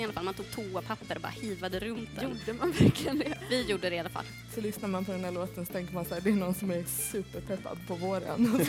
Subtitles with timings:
[0.00, 0.24] i alla fall.
[0.24, 2.24] Man tog toapapper och bara hivade runt den.
[2.28, 3.38] Gjorde man verkligen det?
[3.50, 4.24] Vi gjorde det i alla fall.
[4.54, 6.54] Så lyssnar man på den här låten så tänker man så här, det är någon
[6.54, 8.54] som är superpeppad på våren.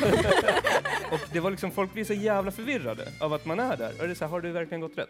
[1.12, 3.92] Och det var liksom, folk blir så jävla förvirrade av att man är där.
[4.02, 5.10] Och det är så här, har du verkligen gått rätt?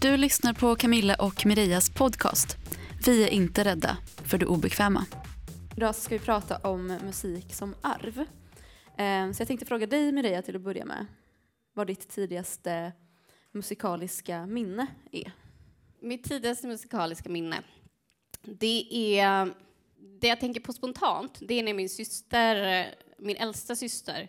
[0.00, 2.56] Du lyssnar på Camilla och Mirejas podcast.
[3.06, 5.06] Vi är inte rädda för det obekväma.
[5.76, 8.18] Idag ska vi prata om musik som arv.
[8.98, 11.06] Eh, Så jag tänkte fråga dig Mireia till att börja med.
[11.80, 12.92] Vad ditt tidigaste
[13.52, 15.32] musikaliska minne är?
[16.00, 17.62] Mitt tidigaste musikaliska minne,
[18.42, 18.86] det
[19.18, 19.54] är...
[20.20, 22.86] Det jag tänker på spontant, det är när min syster,
[23.18, 24.28] min äldsta syster,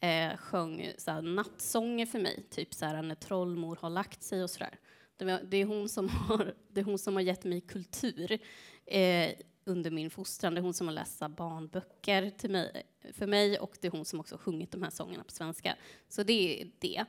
[0.00, 2.46] eh, sjöng så nattsånger för mig.
[2.50, 4.78] Typ så här, när trollmor har lagt sig och sådär.
[5.16, 8.38] Det, det, är hon som har, det är hon som har gett mig kultur
[8.86, 9.30] eh,
[9.66, 10.54] under min fostran.
[10.54, 14.04] Det är hon som har läst barnböcker till mig, för mig och det är hon
[14.04, 15.76] som också har sjungit de här sångerna på svenska.
[16.08, 17.04] Så det är det.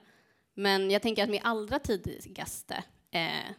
[0.53, 3.53] Men jag tänker att min allra tidigaste eh,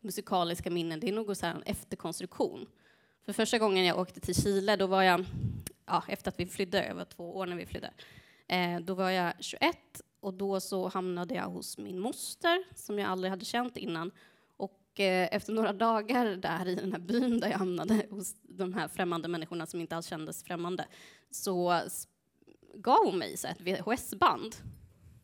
[0.00, 2.66] musikaliska minnen, det är nog så här en efterkonstruktion.
[3.24, 5.24] För första gången jag åkte till Chile, då var jag,
[5.86, 7.90] ja, efter att vi flydde, jag var två år när vi flydde,
[8.48, 9.76] eh, då var jag 21
[10.20, 14.10] och då så hamnade jag hos min moster som jag aldrig hade känt innan.
[14.96, 18.72] Och eh, efter några dagar där i den här byn där jag hamnade hos de
[18.74, 20.86] här främmande människorna som inte alls kändes främmande,
[21.30, 21.80] så
[22.74, 24.56] gav hon mig så ett VHS-band.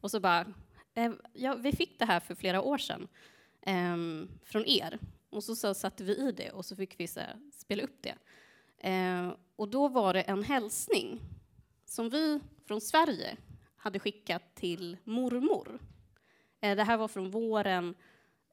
[0.01, 0.47] Och så bara,
[0.95, 3.09] eh, ja, vi fick det här för flera år sedan
[3.63, 4.99] ehm, från er.
[5.31, 8.03] Och så, så satte vi i det och så fick vi så här, spela upp
[8.03, 8.15] det.
[8.79, 11.21] Ehm, och då var det en hälsning
[11.85, 13.37] som vi från Sverige
[13.77, 15.81] hade skickat till mormor.
[16.61, 17.95] Eh, det här var från våren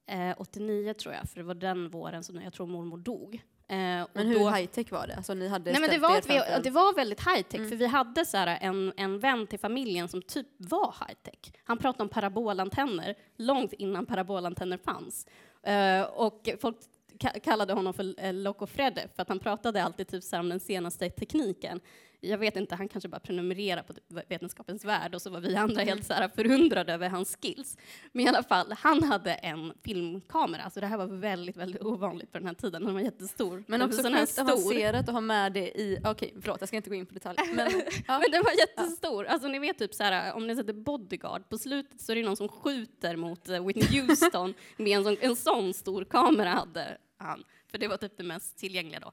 [0.10, 3.36] eh, 89 tror jag, för det var den våren som jag tror mormor dog.
[3.68, 5.16] Eh, Men hur då- high tech var det?
[5.16, 6.22] Alltså ni hade Nej, men det, var,
[6.58, 7.70] vi, det var väldigt high tech, Mm.
[7.70, 11.54] för vi hade så här, en, en vän till familjen som typ var high tech.
[11.64, 15.28] Han pratade om parabolantenner långt innan parabolantenner fanns.
[15.64, 16.78] Eh, och folk
[17.20, 20.50] ka- kallade honom för uh, Loco Fredde, för att han pratade alltid typ så om
[20.50, 21.80] den senaste tekniken.
[22.22, 25.56] Jag vet inte, han kanske bara prenumererar på typ Vetenskapens Värld och så var vi
[25.56, 27.78] andra helt så här förundrade över hans skills.
[28.12, 32.32] Men i alla fall, han hade en filmkamera, så det här var väldigt, väldigt ovanligt
[32.32, 32.86] på den här tiden.
[32.86, 33.64] Den var jättestor.
[33.68, 36.00] Men också sån här sjukt avancerat att ha med det i...
[36.06, 37.54] Okej, förlåt, jag ska inte gå in på detaljer.
[37.56, 37.72] Men,
[38.08, 38.20] ja.
[38.20, 39.26] Men den var jättestor.
[39.26, 42.24] Alltså ni vet typ så här, om ni sätter bodyguard, på slutet så är det
[42.24, 46.98] någon som skjuter mot eh, Whitney Houston med en sån, en sån stor kamera hade
[47.18, 47.44] han.
[47.72, 49.12] För det var typ det mest tillgängliga då.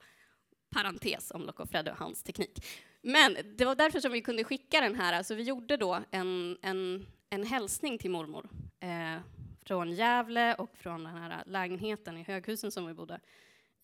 [0.70, 2.64] Parentes om Loco Fredde och hans teknik.
[3.08, 5.12] Men det var därför som vi kunde skicka den här.
[5.12, 8.48] Alltså vi gjorde då en, en, en hälsning till mormor
[8.80, 9.20] eh,
[9.62, 13.20] från Gävle och från den här lägenheten i Höghusen som vi bodde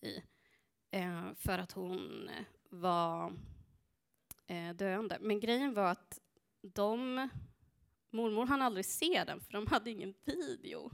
[0.01, 0.23] i.
[0.91, 3.33] Eh, för att hon eh, var
[4.47, 5.17] eh, döende.
[5.21, 6.19] Men grejen var att
[6.61, 7.29] de,
[8.09, 10.91] mormor hann aldrig se den för de hade ingen video.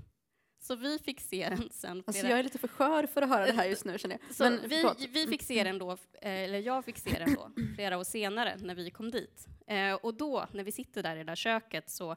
[0.60, 2.04] Så vi fick se den sen.
[2.08, 4.36] Alltså jag är lite för skör för att höra det här just nu känner jag.
[4.36, 5.02] så Men, vi, förlåt.
[5.10, 8.58] vi fick se den då, eh, eller jag fick se den då, flera år senare
[8.60, 9.48] när vi kom dit.
[9.68, 12.16] Eh, och då, när vi sitter där i det där köket, så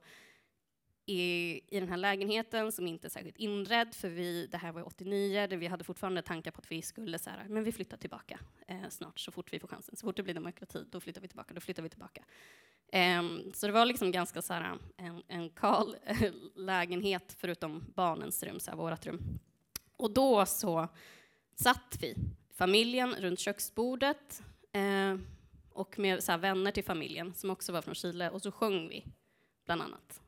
[1.06, 4.86] i, i den här lägenheten som inte är särskilt inredd, för vi, det här var
[4.86, 7.96] 89, där vi hade fortfarande tankar på att vi skulle så här, men vi flyttar
[7.96, 9.96] tillbaka eh, snart, så fort vi får chansen.
[9.96, 12.24] Så fort det blir demokrati, då flyttar vi tillbaka, då flyttar vi tillbaka.
[12.94, 15.96] Um, så det var liksom ganska så här, en, en kal
[16.54, 19.38] lägenhet, förutom barnens rum, så här, vårat rum.
[19.96, 20.88] Och då så
[21.54, 22.16] satt vi,
[22.54, 24.42] familjen, runt köksbordet
[24.76, 25.20] uh,
[25.70, 28.88] och med så här, vänner till familjen som också var från Chile och så sjöng
[28.88, 29.06] vi,
[29.64, 30.20] bland annat,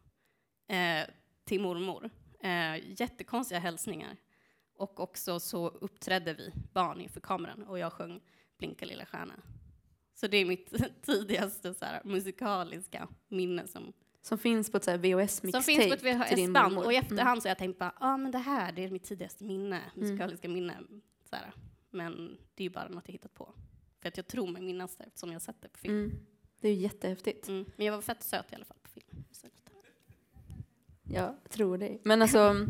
[0.70, 1.14] uh,
[1.44, 2.10] till mormor.
[2.44, 4.16] Uh, jättekonstiga hälsningar.
[4.76, 8.20] Och också så uppträdde vi barn inför kameran och jag sjöng
[8.58, 9.34] Blinka lilla stjärna.
[10.14, 13.92] Så det är mitt tidigaste så här, musikaliska minne som
[14.22, 16.78] Som finns på ett VHS-mixtape som finns på ett VHS-band.
[16.78, 17.04] Och i Mm.
[17.04, 19.44] efterhand så har jag tänkt bara, ja ah, men det här, det är mitt tidigaste
[19.44, 20.74] minne, musikaliska minne.
[21.30, 21.52] Så här.
[21.90, 23.54] Men det är ju bara något jag hittat på.
[24.00, 25.94] För att jag tror mig minnas det eftersom jag har sett det på film.
[25.94, 26.26] Mm.
[26.60, 27.48] Det är ju jättehäftigt.
[27.48, 27.64] Mm.
[27.76, 29.24] Men jag var fett söt i alla fall på film.
[31.02, 31.98] Jag tror det.
[32.02, 32.56] Men alltså,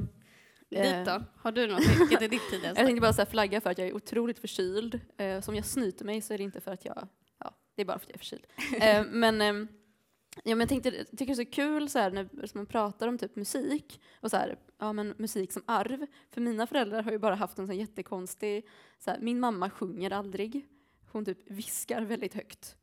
[0.70, 0.82] Eh.
[0.99, 1.23] Dit då?
[1.37, 1.81] Har du något?
[2.00, 2.81] Vilket är ditt tidigaste?
[2.81, 5.00] jag tänkte bara så flagga för att jag är otroligt förkyld.
[5.17, 7.08] Eh, så om jag snyter mig så är det inte för att jag, ja,
[7.75, 8.47] det är bara för att jag är förkyld.
[8.82, 9.69] eh, men, ehm,
[10.44, 13.09] ja, men jag tänkte, jag tycker det är så kul så här, när man pratar
[13.09, 16.06] om typ musik och så här, ja men musik som arv.
[16.31, 18.67] För mina föräldrar har ju bara haft en sån jättekonstig,
[18.99, 20.67] så här, min mamma sjunger aldrig.
[21.12, 22.76] Hon typ viskar väldigt högt.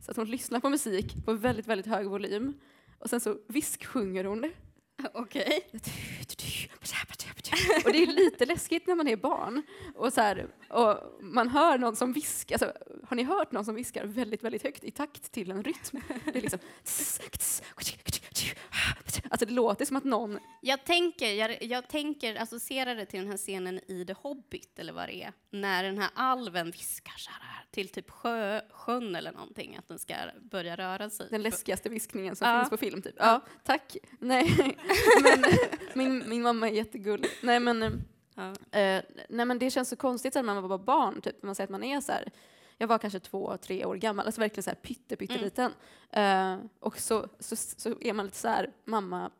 [0.00, 2.60] Så att hon lyssnar på musik på väldigt, väldigt hög volym.
[2.98, 4.52] Och sen så visksjunger hon.
[5.14, 5.70] Okej.
[7.84, 9.62] Och det är lite läskigt när man är barn.
[9.94, 12.72] Och, så här, och man hör någon som viskar, alltså,
[13.08, 16.00] har ni hört någon som viskar väldigt, väldigt högt i takt till en rytm?
[16.24, 16.58] Det är liksom
[19.30, 23.28] Alltså det låter som att någon, Jag tänker, jag, jag tänker associera det till den
[23.30, 27.30] här scenen i The Hobbit, eller vad det är, när den här alven viskar så
[27.30, 31.26] här till typ sjö, sjön eller någonting, att den ska börja röra sig.
[31.30, 32.58] den läskigaste viskningen som Ja.
[32.60, 33.14] finns på film typ.
[33.18, 33.96] Ja, tack.
[34.18, 34.56] Nej,
[35.24, 35.42] men
[35.94, 37.30] min, min mamma är jättegullig.
[37.42, 38.02] Nej men,
[38.34, 38.50] Ja.
[38.78, 41.66] eh, nej men det känns så konstigt när man var barn, typ, när man säger
[41.66, 42.30] att man är så här,
[42.78, 45.72] jag var kanske två, tre år gammal, alltså verkligen så här pytte, pytteliten.
[46.10, 49.30] Eh, och så, så, så är man lite så här, mamma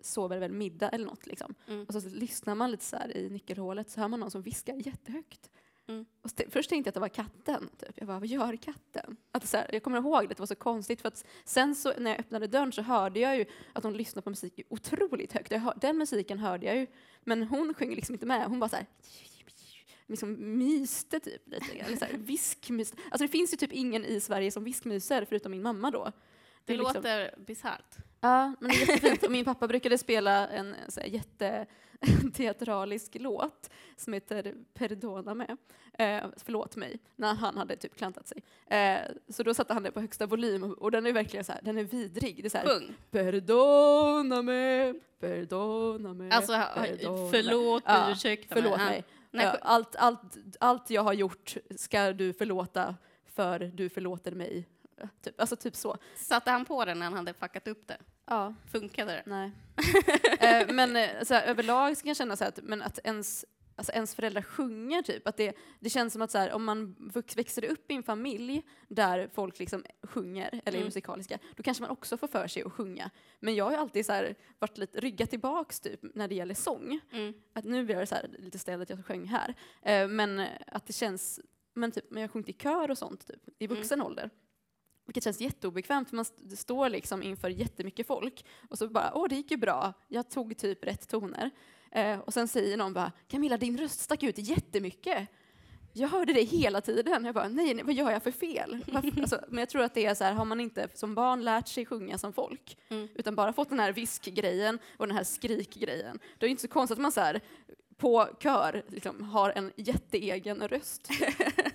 [0.00, 1.54] sover väl middag eller något liksom.
[1.68, 1.84] Mm.
[1.84, 4.74] Och så, lyssnar man lite så här i nyckelhålet så hör man någon som viskar
[4.74, 5.50] jättehögt.
[5.88, 6.06] Mm.
[6.22, 7.68] Och st- först tänkte jag att det var katten.
[7.78, 7.90] Typ.
[7.94, 9.16] Jag bara, vad gör katten?
[9.32, 11.92] Att så här, jag kommer ihåg det, det var så konstigt för att sen så,
[11.98, 15.52] när jag öppnade dörren så hörde jag ju att hon lyssnade på musik otroligt högt.
[15.52, 16.86] Hör, den musiken hörde jag ju,
[17.20, 18.46] men hon sjöng liksom inte med.
[18.46, 18.86] Hon bara så här,
[20.06, 21.72] liksom myste typ lite.
[21.78, 22.92] Eller så här, viskmys.
[23.10, 26.12] Alltså det finns ju typ ingen i Sverige som viskmyser förutom min mamma då.
[26.64, 27.96] Det är liksom- låter bisarrt.
[28.20, 29.22] Ja, men det är jättefint.
[29.22, 31.06] Och min pappa brukade spela en så här,
[32.00, 35.56] jätteteatralisk låt som heter Perdoname,
[35.98, 38.42] eh, förlåt mig, när han hade typ klantat sig.
[38.78, 38.98] Eh,
[39.28, 41.60] så då satte han det på högsta volym och, och den är verkligen så här,
[41.62, 42.36] den är vidrig.
[42.42, 42.94] Det är så här, Sjung.
[43.10, 47.30] Perdoname, perdoname, Alltså, perdoname.
[47.30, 48.84] förlåt Ja, mig, ursäkta Förlåt Ja.
[48.84, 49.04] mig.
[49.32, 54.68] Nej, allt, allt, allt jag har gjort ska du förlåta för du förlåter mig.
[55.22, 55.96] Typ, alltså typ så.
[56.16, 57.98] Satte han på den när han hade fuckat upp det?
[58.26, 58.54] Ja.
[58.72, 59.22] Funkade det?
[59.26, 59.50] Nej.
[60.62, 62.98] eh, men eh, så här, överlag så kan jag känna så här att, men att
[63.04, 63.44] ens,
[63.82, 66.96] alltså ens föräldrar sjunger typ, att det, det känns som att så här, om man
[67.36, 70.84] växer upp i en familj där folk liksom sjunger, eller är Mm.
[70.84, 73.10] musikaliska, då kanske man också får för sig att sjunga.
[73.40, 77.00] Men jag har alltid så här, varit lite ryggat tillbaks typ när det gäller sång.
[77.12, 77.34] Mm.
[77.52, 79.54] Att nu blir jag så här, lite ställd att jag sjöng här.
[79.82, 81.40] Eh, men att det känns,
[81.74, 83.76] men typ, men jag har sjungit i kör och sånt typ, i Mm.
[83.76, 84.30] vuxen ålder.
[85.06, 89.28] Vilket känns jätteobekvämt för man st- står liksom inför jättemycket folk och så bara, åh
[89.28, 91.50] det gick ju bra, jag tog typ rätt toner.
[91.92, 95.28] Eh, och sen säger någon bara, Camilla din röst stack ut jättemycket.
[95.92, 97.24] Jag hörde det hela tiden.
[97.24, 98.78] Jag bara, nej, nej vad gör jag för fel?
[99.20, 101.68] Alltså, men jag tror att det är så här, har man inte som barn lärt
[101.68, 103.08] sig sjunga som folk, Mm.
[103.14, 106.68] utan bara fått den här viskgrejen och den här skrikgrejen, då är det inte så
[106.68, 107.40] konstigt att man så här,
[107.96, 111.08] på kör liksom, har en jätteegen röst.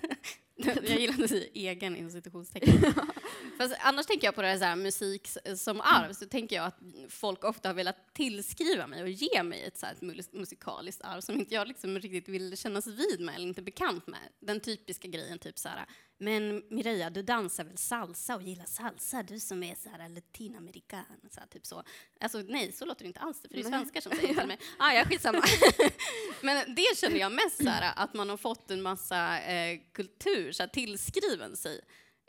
[0.64, 2.94] Jag gillar att du säger egen inom citationstecken.
[3.58, 6.66] Fast annars tänker jag på det här, så här musik som arv, så tänker jag
[6.66, 6.78] att
[7.08, 11.02] folk ofta har velat tillskriva mig och ge mig ett så här, ett mus- musikaliskt
[11.04, 14.20] arv som inte jag liksom riktigt vill kännas vid med eller inte bekant med.
[14.40, 15.86] Den typiska grejen, typ så här,
[16.20, 21.04] men Mireia, du dansar väl salsa och gillar salsa, du som är så här latinamerikan,
[21.30, 21.82] så här, typ så.
[22.20, 24.46] Alltså nej, så låter det inte alls, för det är svenskar som säger det till
[24.46, 24.58] mig.
[24.78, 25.42] Ah, ja, skitsamma.
[26.42, 30.52] Men det känner jag mest så här, att man har fått en massa eh, kultur
[30.52, 31.80] så här, tillskriven sig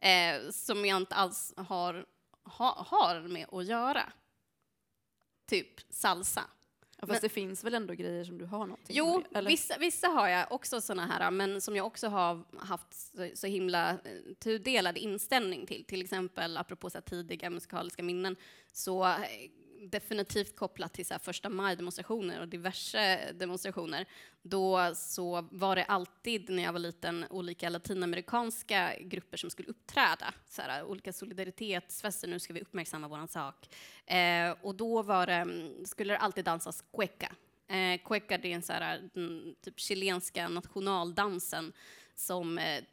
[0.01, 2.05] eh, som jag inte alls har,
[2.43, 4.13] ha, har med att göra.
[5.49, 6.43] Typ salsa.
[7.01, 9.77] Ja, fast Men- det finns väl ändå grejer som du har någonting Jo, med, vissa,
[9.77, 13.89] vissa har jag också såna här, men som jag också har haft så, så himla
[13.91, 13.97] eh,
[14.39, 15.85] tudelad inställning till.
[15.85, 18.35] Till exempel, apropå så tidiga musikaliska minnen,
[18.73, 19.15] så eh,
[19.81, 24.05] definitivt kopplat till så här, första maj-demonstrationer och diverse demonstrationer.
[24.41, 30.33] Då så var det alltid, när jag var liten, olika latinamerikanska grupper som skulle uppträda.
[30.45, 33.75] Så här, olika solidaritetsfester, nu ska vi uppmärksamma vår sak.
[34.05, 35.47] Eh, och då var det,
[35.85, 37.31] skulle det alltid dansas cueca.
[37.67, 41.73] Eh, cueca det är en så här, den, typ chilenska nationaldansen
[42.15, 42.83] som eh,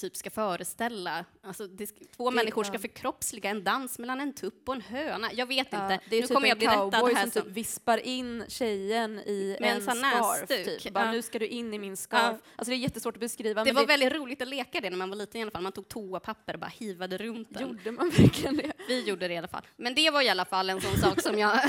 [0.00, 4.68] typ ska föreställa, alltså det, två Det- människor ska förkroppsliga en dans mellan en tupp
[4.68, 5.32] och en höna.
[5.32, 6.04] Jag vet Ja, inte.
[6.10, 7.52] det är nu typ kommer jag en bli rättad cowboy här som typ som...
[7.52, 10.48] vispar in tjejen i en en, scarf.
[10.48, 10.92] Typ.
[10.94, 11.12] Bara, Ja.
[11.12, 12.36] Nu ska du in i min scarf.
[12.42, 12.50] Ja.
[12.56, 13.64] Alltså det är jättesvårt att beskriva.
[13.64, 15.62] Det var väldigt roligt att leka det när man var liten i alla fall.
[15.62, 17.62] Man tog toapapper och bara hivade runt den.
[17.62, 18.72] Gjorde man verkligen det?
[18.88, 19.66] Vi gjorde det i alla fall.
[19.76, 21.60] Men det var i alla fall en sån sak som jag...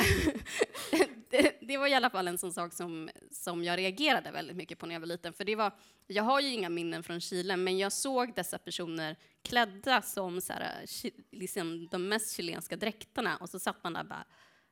[1.29, 4.79] det, det var i alla fall en sån sak som, som jag reagerade väldigt mycket
[4.79, 5.33] på när jag var liten.
[5.33, 5.71] För det var,
[6.07, 10.53] jag har ju inga minnen från Chile, men jag såg dessa personer klädda som så
[10.53, 10.85] här,
[11.31, 14.25] liksom de mest chilenska dräkterna och så satt man där och bara,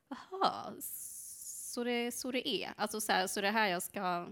[0.09, 0.73] jaha,
[1.73, 2.73] så det, så det är.
[2.77, 4.27] Alltså så, här, så det här jag ska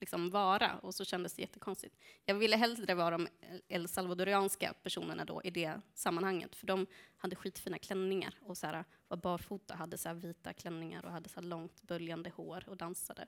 [0.00, 1.96] liksom vara och så kändes det jättekonstigt.
[2.24, 3.28] Jag ville hellre vara de
[3.68, 8.84] El Salvadorianska personerna då i det sammanhanget, för de hade skitfina klänningar och så här,
[9.08, 13.26] var barfota, hade så vita klänningar och hade så långt böljande hår och dansade.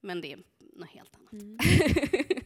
[0.00, 1.32] Men det är något helt annat.
[1.32, 1.58] Mm.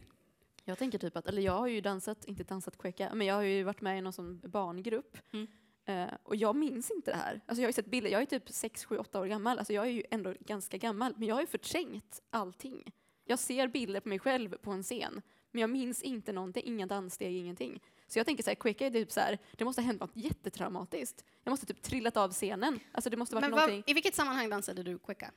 [0.69, 3.41] Jag tänker typ att, eller jag har ju dansat, inte dansat cueca, men jag har
[3.41, 5.17] ju varit med i någon sån barngrupp.
[5.33, 5.47] Mm.
[5.85, 7.41] Eh, och jag minns inte det här.
[7.45, 9.59] Alltså jag har sett bilder, jag är typ 6, 7, 8 år gammal.
[9.59, 12.91] Alltså jag är ju ändå ganska gammal, men jag har ju förträngt allting.
[13.27, 16.85] Jag ser bilder på mig själv på en scen, men jag minns inte någonting, inga
[16.85, 17.79] danssteg, ingenting.
[18.07, 20.15] Så jag tänker så här, Quicka är typ så här, det måste ha hänt något
[20.15, 21.25] jättetraumatiskt.
[21.43, 22.79] Jag måste typ trillat av scenen.
[22.91, 25.31] Alltså det måste varit Men någonting, vad, I vilket sammanhang dansade du quicka?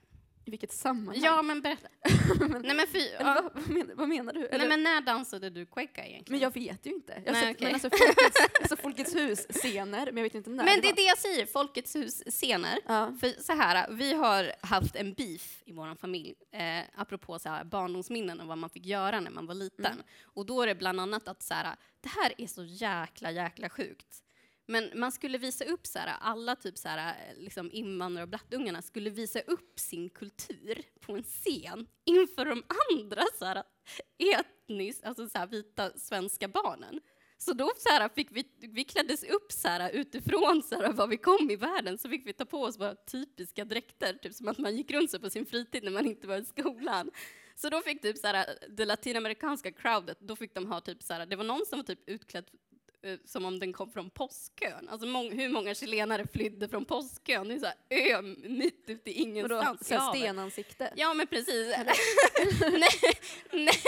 [0.50, 1.24] I vilket sammanhang?
[1.24, 1.88] Ja, men berätta.
[2.62, 3.50] Nej, men, fy, ja.
[3.54, 4.46] vad, vad, menar, vad menar du?
[4.46, 6.24] Eller, Nej, men när dansade du quicka egentligen?
[6.32, 7.22] men jag vet ju inte.
[7.26, 7.66] Jag Nej, sett, okej.
[7.66, 10.96] men alltså Folkets, alltså Folkets hus-scener, men jag vet inte när Men det är var.
[10.96, 12.78] det jag säger, Folkets hus-scener.
[12.86, 13.12] Ja.
[13.20, 17.64] För så här, vi har haft en beef i vår familj, eh, apropå så här,
[17.64, 19.86] barndomsminnen och vad man fick göra när man var liten.
[19.86, 20.04] Mm.
[20.22, 23.68] Och då är det bland annat att så här, det här är så jäkla, jäkla
[23.68, 24.22] sjukt.
[24.70, 28.82] Men man skulle visa upp så här, alla typ så här, liksom invandrare och blattungarna
[28.82, 32.62] skulle visa upp sin kultur på en scen inför de
[32.92, 33.62] andra så här,
[34.18, 37.00] etniskt, alltså så här, vita svenska barnen.
[37.38, 41.06] Så då så här, fick vi, vi kläddes upp så här, utifrån så här, var
[41.06, 44.48] vi kom i världen, så fick vi ta på oss våra typiska dräkter, typ som
[44.48, 47.10] att man gick runt så på sin fritid när man inte var i skolan.
[47.54, 51.14] Så då fick typ så här, det latinamerikanska crowdet, då fick de ha typ så
[51.14, 52.50] här, det var någon som var typ utklädd
[53.24, 54.88] som om den kom från påskkön.
[54.88, 57.48] Alltså mång, hur många chilenare flydde från påskkön?
[57.48, 59.90] Det är så här ö mitt ute i Vadå, ingenstans.
[59.90, 60.20] i havet.
[60.20, 60.92] stenansikte?
[60.96, 61.76] Ja, men precis.
[62.60, 63.14] nej,
[63.52, 63.82] nej,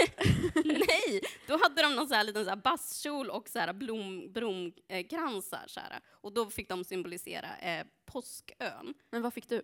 [0.64, 4.32] nej, då hade de någon så här liten så här basskjol och så här blom,
[4.32, 5.64] blomkransar.
[5.66, 6.00] Så här.
[6.10, 8.94] Och då fick de symbolisera eh, påskön.
[9.10, 9.62] Men vad fick du?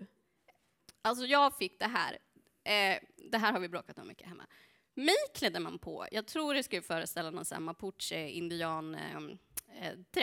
[1.02, 2.18] Alltså jag fick det här.
[2.64, 2.98] Eh,
[3.30, 4.46] det här har vi bråkat om mycket hemma.
[4.98, 9.82] Mig klädde man på, jag tror det skulle föreställa någon sån här mapuche-indian-dress.
[9.82, 10.18] Ehm, eh,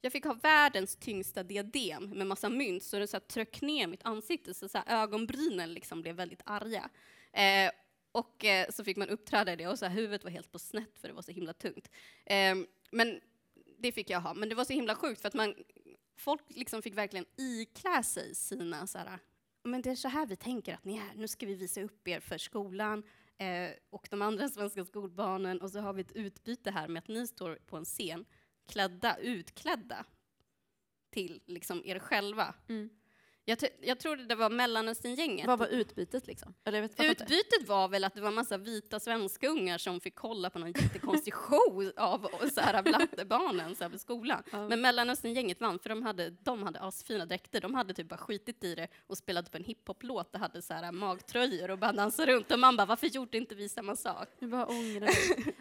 [0.00, 3.86] jag fick ha världens tyngsta diadem med massa mynt, så det så här tröck ner
[3.86, 6.90] mitt ansikte, så, så här ögonbrynen liksom blev väldigt arga.
[7.32, 7.70] Eh,
[8.12, 10.58] och eh, så fick man uppträda i det, och så här, huvudet var helt på
[10.58, 11.90] snett för det var så himla tungt.
[12.24, 12.56] Eh,
[12.90, 13.20] men
[13.78, 15.54] det fick jag ha, men det var så himla sjukt för att man,
[16.16, 19.18] folk liksom fick verkligen iklä sig sina så här,
[19.62, 21.14] men det är så här vi tänker att ni är.
[21.14, 23.02] Nu ska vi visa upp er för skolan
[23.38, 27.08] eh, och de andra svenska skolbarnen och så har vi ett utbyte här med att
[27.08, 28.24] ni står på en scen
[28.68, 30.04] klädda, utklädda
[31.10, 32.54] till liksom er själva.
[32.68, 32.90] Mm.
[33.44, 35.46] Jag, jag tror det var Mellanösterngänget.
[35.46, 36.54] Vad var utbytet liksom?
[36.98, 40.72] Utbytet var väl att det var massa vita svenska ungar som fick kolla på någon
[40.72, 44.42] jättekonstig show av så här blattebarnen så här på skolan.
[44.52, 44.68] Ja.
[44.68, 47.60] Men Mellanösterngänget vann för de hade, de hade asfina dräkter.
[47.60, 50.74] De hade typ bara skitit i det och spelade på en hiphop-låt och hade så
[50.74, 52.52] här magtröjor och bara dansade runt.
[52.52, 54.28] Och man bara, varför gjorde inte vi samma sak?
[54.38, 55.10] Jag bara ångrar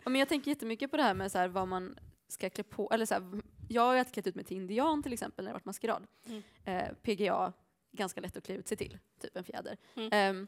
[0.04, 1.96] ja, men jag tänker jättemycket på det här med så här, vad man
[2.28, 5.14] ska klä på, eller så här, jag har ju klätt ut mig till indian till
[5.14, 6.08] exempel när det varit maskerad.
[6.28, 6.44] Mm.
[6.66, 7.54] Eh, PGA,
[7.92, 9.78] ganska lätt att klä ut sig till, typ en fjäder.
[9.96, 10.10] Mm.
[10.12, 10.48] Ehm,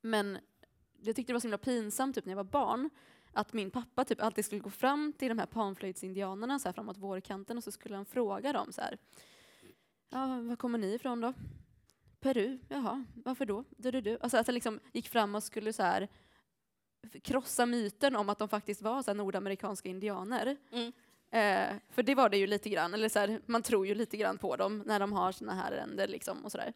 [0.00, 0.38] men
[1.00, 2.90] jag tyckte det var så himla pinsamt typ när jag var barn,
[3.32, 6.96] att min pappa typ alltid skulle gå fram till de här panflöjtsindianerna så här framåt
[6.96, 8.98] vårkanten och så skulle han fråga dem så här.
[10.10, 11.32] Ja, var kommer ni ifrån då?
[12.20, 13.64] Peru, jaha, varför då?
[13.70, 14.18] Du, du, du.
[14.20, 16.08] Alltså att han liksom gick fram och skulle så här
[17.22, 20.56] krossa myten om att de faktiskt var så nordamerikanska indianer.
[20.72, 20.92] Mm.
[21.30, 24.16] Eh, för det var det ju lite grann, eller så här, man tror ju lite
[24.16, 26.72] grann på dem när de har såna här ärenden liksom och sådär.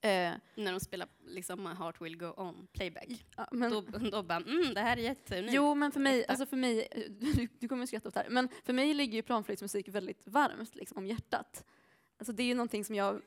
[0.00, 3.08] Eh, När de spelar liksom My Heart Will Go On, playback.
[3.36, 5.54] ja, men, Då, då bara, mm, det här är jätteunikt.
[5.54, 6.88] jo, men för mig, alltså för mig,
[7.20, 10.26] du, du kommer att skratta åt det här, men för mig ligger ju planflöjtsmusik väldigt
[10.26, 11.64] varmt liksom, om hjärtat.
[12.18, 13.20] Alltså det är ju någonting som jag,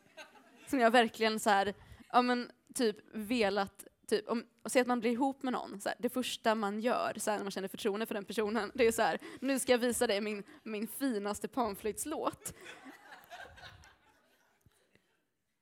[0.67, 1.73] som jag verkligen så här,
[2.11, 5.89] ja men typ velat Typ, om, och säg att man blir ihop med någon, så
[5.89, 8.87] här, det första man gör så här, när man känner förtroende för den personen, det
[8.87, 12.53] är så här, nu ska jag visa dig min, min finaste panflöjtslåt.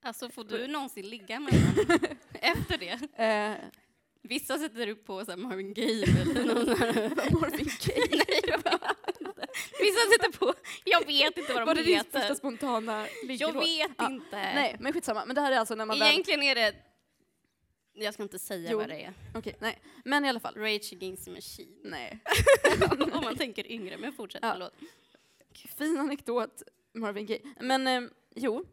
[0.04, 2.00] Alltså får du någonsin ligga med någon
[2.34, 3.24] efter det?
[3.24, 3.56] Eh,
[4.22, 6.66] Vissa sätter upp på så här Marvin Gaye eller någon
[7.42, 8.10] Marvin Gaye.
[8.12, 9.46] Nej, jag vet inte.
[9.80, 12.36] Vissa sätter på, jag vet inte vad Var de det din första heter.
[12.36, 13.56] spontana Jag ligglåt?
[13.56, 14.08] vet Ja.
[14.10, 14.36] inte.
[14.36, 15.25] Nej, men skitsamma.
[15.25, 16.08] Men det här är alltså när man väl...
[16.12, 16.74] Egentligen är det,
[17.98, 18.77] jag ska inte säga Jo.
[18.77, 19.13] vad det är.
[19.36, 19.82] Okej, nej.
[20.06, 20.56] Men i alla fall.
[20.56, 21.75] Rage Against the Machine.
[21.84, 22.20] Nej.
[23.13, 24.51] Om man tänker yngre, men fortsätt, Ja.
[24.51, 24.74] förlåt.
[25.77, 26.63] Fin anekdot,
[26.94, 27.42] Marvin Gaye.
[27.60, 28.01] Men eh,
[28.36, 28.66] jo,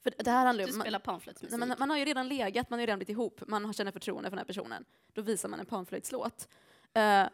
[0.00, 0.80] för det här handlar Du om...
[0.80, 1.58] spelar panflöjtsmusik.
[1.58, 3.92] man, man har ju redan legat, man har ju redan blivit ihop, man har känner
[3.92, 4.84] förtroende för den här personen.
[5.12, 6.48] Då visar man en panflöjtslåt.
[6.94, 7.26] Eh,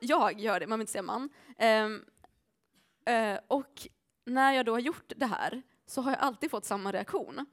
[0.00, 1.28] jag gör det, man vill inte säga man.
[1.58, 2.04] Ehm,
[3.06, 3.88] eh, och
[4.24, 7.46] när jag då har gjort det här så har jag alltid fått samma reaktion.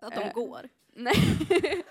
[0.00, 0.68] Att de eh, går.
[0.92, 1.14] Nej.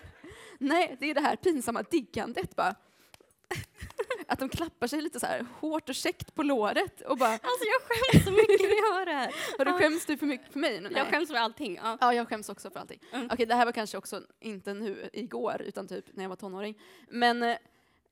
[0.59, 2.75] Nej, det är det här pinsamma diggandet bara.
[4.27, 7.65] Att de klappar sig lite så här hårt och käckt på låret och bara, Alltså
[7.65, 9.33] jag skäms så mycket när jag hör det här.
[9.57, 9.77] har du Ja.
[9.77, 10.89] skäms du för mycket för mig nu?
[10.95, 11.75] Jag skäms för allting.
[11.83, 11.97] Ja.
[12.01, 12.99] Ja, jag skäms också för allting.
[13.11, 13.29] Mm.
[13.33, 16.79] Okej, det här var kanske också inte nu, igår, utan typ när jag var tonåring.
[17.09, 17.57] Men, eh,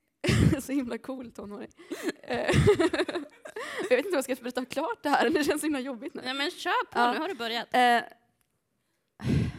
[0.60, 1.70] så himla cool tonåring.
[2.22, 2.50] Eh,
[3.90, 6.14] jag vet inte om jag ska berätta klart det här, det känns så himla jobbigt
[6.14, 6.22] nu.
[6.24, 7.12] Nej men kör på, Ja.
[7.12, 7.68] nu har du börjat.
[7.72, 8.00] Eh,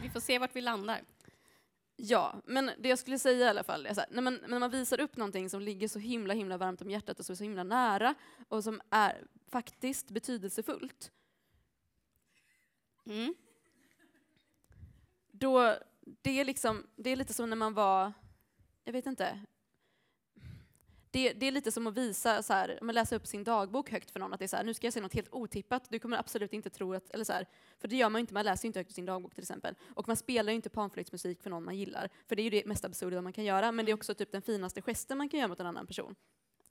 [0.02, 1.00] Vi får se vart vi landar.
[1.96, 4.58] Ja, men det jag skulle säga i alla fall är så här, när, man, när
[4.58, 7.36] man visar upp någonting som ligger så himla himla varmt om hjärtat och som är
[7.36, 8.14] så himla nära
[8.48, 11.10] och som är faktiskt betydelsefullt,
[13.06, 13.34] Mm.
[15.30, 18.12] då, det är liksom, det är lite som när man var,
[18.84, 19.40] jag vet inte,
[21.14, 24.10] det, det är lite som att visa, så här, man läsa upp sin dagbok högt
[24.10, 25.98] för någon, att det är så här, nu ska jag säga något helt otippat, du
[25.98, 27.46] kommer absolut inte tro att, eller så här,
[27.80, 29.42] för det gör man ju inte, man läser ju inte högt i sin dagbok till
[29.44, 29.74] exempel.
[29.94, 32.66] Och man spelar ju inte panflöjtsmusik för någon man gillar, för det är ju det
[32.66, 35.40] mest absurda man kan göra, men det är också typ den finaste gesten man kan
[35.40, 36.14] göra mot en annan person.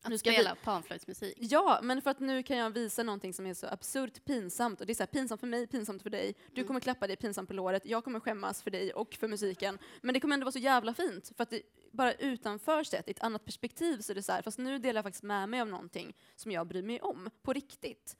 [0.01, 1.33] Att Nu ska vi- spela panflöjtsmusik.
[1.39, 4.79] Ja, men för att nu kan jag visa någonting som är så absurt pinsamt.
[4.81, 6.35] Och det är så här, pinsamt för mig, pinsamt för dig.
[6.51, 6.67] Du Mm.
[6.67, 9.77] kommer klappa dig pinsamt på låret, jag kommer skämmas för dig och för musiken.
[10.01, 11.31] Men det kommer ändå vara så jävla fint.
[11.37, 11.61] För att det,
[11.93, 14.97] bara utanför sett, i ett annat perspektiv, så är det så här, fast nu delar
[14.97, 18.17] jag faktiskt med mig av någonting som jag bryr mig om, på riktigt.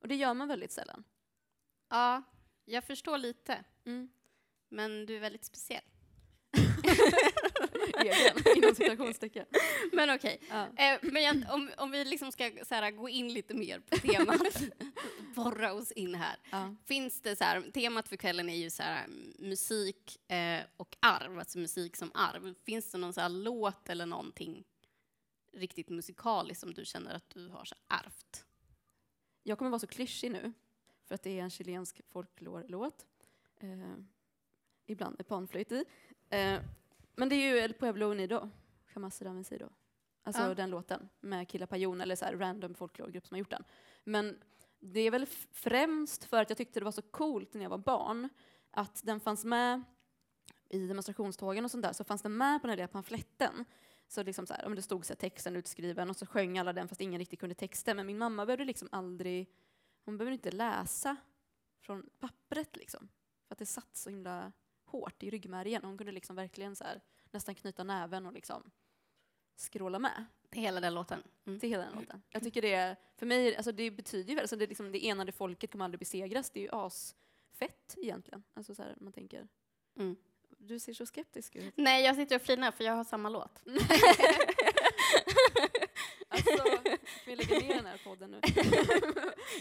[0.00, 1.04] Och det gör man väldigt sällan.
[1.88, 2.22] Ja,
[2.64, 3.64] jag förstår lite.
[3.84, 4.08] Mm.
[4.68, 5.84] Men du är väldigt speciell.
[8.04, 9.46] Egen, inom citationstecken.
[9.92, 10.40] Men okej.
[10.48, 10.64] Ja.
[10.64, 13.96] Eh, men jag, om, om vi liksom ska så här, gå in lite mer på
[13.96, 14.62] temat,
[15.34, 16.36] borra oss in här.
[16.50, 16.74] Ja.
[16.84, 19.06] Finns det så här, temat för kvällen är ju så här,
[19.38, 22.54] musik eh, och arv, alltså musik som arv.
[22.64, 24.64] Finns det någon så låt eller någonting
[25.52, 28.44] riktigt musikaliskt som du känner att du har så ärvt?
[29.42, 30.52] Jag kommer vara så klyschig nu,
[31.04, 33.06] för att det är en chilensk folklorlåt.
[33.60, 33.94] Eh,
[34.86, 35.84] ibland är panflöjt i.
[36.28, 36.60] Eh,
[37.16, 38.50] men det är ju El Pueblo Unido,
[38.94, 39.68] Jamás vencido.
[40.24, 40.54] Alltså Ja.
[40.54, 43.64] den låten med Killa Pajon, eller så här random folklorgrupp som har gjort den.
[44.04, 44.38] Men
[44.80, 47.78] det är väl främst för att jag tyckte det var så coolt när jag var
[47.78, 48.28] barn,
[48.70, 49.82] att den fanns med
[50.68, 53.64] i demonstrationstågen och sånt där, så fanns den med på den där pamfletten.
[54.08, 56.72] Så liksom så här, om det stod så här texten utskriven och så sjöng alla
[56.72, 57.96] den fast ingen riktigt kunde texten.
[57.96, 59.50] Men min mamma behövde liksom aldrig,
[60.04, 61.16] hon behövde inte läsa
[61.80, 63.08] från pappret liksom.
[63.48, 64.52] För att det satt så himla
[64.92, 65.84] hårt i ryggmärgen.
[65.84, 68.70] Hon kunde liksom verkligen så här, nästan knyta näven och liksom
[69.56, 71.22] skråla med Till hela den låten?
[71.46, 71.60] Mm.
[71.60, 72.22] till hela den låten.
[72.30, 75.70] Jag tycker det, för mig, alltså det betyder ju alltså det, liksom, det enade folket
[75.70, 76.50] kommer aldrig besegras.
[76.50, 78.42] Det är ju asfett egentligen.
[78.54, 79.48] Alltså så här, man tänker.
[79.96, 80.16] Mm.
[80.58, 81.74] Du ser så skeptisk ut.
[81.76, 83.62] Nej, jag sitter och flinar för jag har samma låt.
[87.32, 88.40] Vi lägger ner den här podden nu.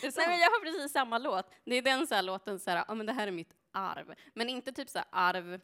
[0.04, 1.46] Nej, men jag har precis samma låt.
[1.66, 4.14] Det är den så här låten, så här, ja men det här är mitt arv.
[4.34, 5.62] Men inte typ så här arv,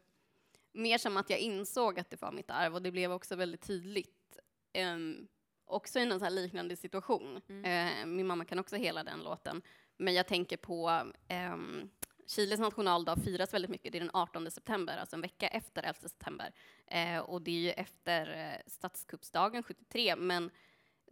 [0.71, 3.61] mer som att jag insåg att det var mitt arv och det blev också väldigt
[3.61, 4.37] tydligt.
[4.77, 5.27] Um,
[5.65, 7.41] också i någon så här liknande situation.
[7.63, 9.61] Eh, min mamma kan också hela den låten.
[9.97, 11.89] Men jag tänker på ehm,
[12.27, 13.91] Chiles nationaldag firas väldigt mycket.
[13.91, 16.53] Det är den 18 september, alltså en vecka efter 11 september.
[16.87, 20.51] Eh, och det är ju efter eh, statskuppsdagen 73, men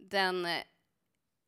[0.00, 0.46] den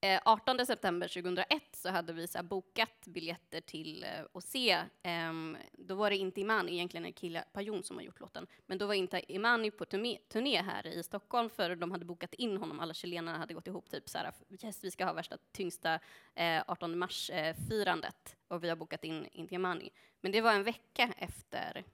[0.00, 4.70] eh, 18 september 2001 så hade vi så här bokat biljetter till eh, att se,
[5.02, 5.32] eh,
[5.72, 8.86] då var det inte Imani, egentligen en kille, Pajon som har gjort låten, men då
[8.86, 12.80] var inte Imani på turné, turné här i Stockholm för de hade bokat in honom,
[12.80, 14.32] alla chilenarna hade gått ihop typ så här,
[14.62, 16.00] yes, vi ska ha värsta tyngsta
[16.34, 19.90] eh, 18 mars-firandet eh, och vi har bokat in Inti Imani.
[20.20, 21.84] Men det var en vecka efter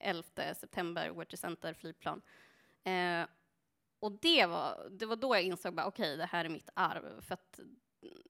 [0.00, 2.22] 11 september, World Center flygplan.
[2.84, 3.26] Eh,
[4.00, 7.20] och det var, det var då jag insåg bara okej, det här är mitt arv.
[7.20, 7.60] För att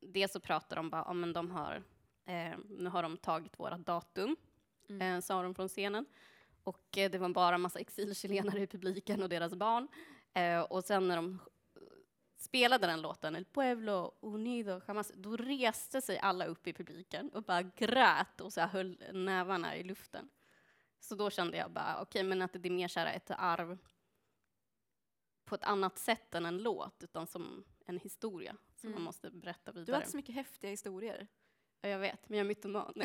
[0.03, 1.83] det så pratar de bara, ja men de har,
[2.27, 4.37] eh, nu har de tagit våra datum,
[4.89, 5.15] Mm.
[5.17, 6.07] eh, sa de från scenen.
[6.65, 9.89] Och eh, det var bara massa exilchilenare i publiken och deras barn.
[10.35, 11.39] Eh, och sen när de
[12.37, 17.43] spelade den låten, El Pueblo Unido Jamás, då reste sig alla upp i publiken och
[17.43, 20.29] bara grät och så här höll nävarna i luften.
[21.01, 23.79] Så då kände jag bara, okej, men att det är mer så här ett arv
[25.47, 28.95] på ett annat sätt än en låt, utan som en historia som Mm.
[29.01, 30.01] man måste berätta Du har vidare.
[30.01, 31.27] haft så mycket häftiga historier.
[31.81, 32.93] Ja, jag vet, men jag är mytoman.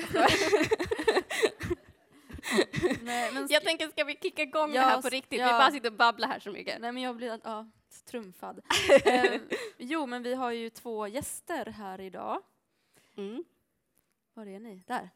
[3.02, 5.40] Nej, men jag tänker, ska vi kicka igång Ja, det här på riktigt?
[5.40, 5.46] ja.
[5.46, 6.82] Vi bara sitter och babblar här så mycket.
[6.82, 7.70] Nej men jag blir ja,
[8.06, 8.62] trumfad.
[9.06, 9.42] eh,
[9.78, 12.42] jo men vi har ju två gäster här idag.
[13.18, 13.44] Mm.
[14.34, 14.84] Var är ni?
[14.88, 15.10] Där.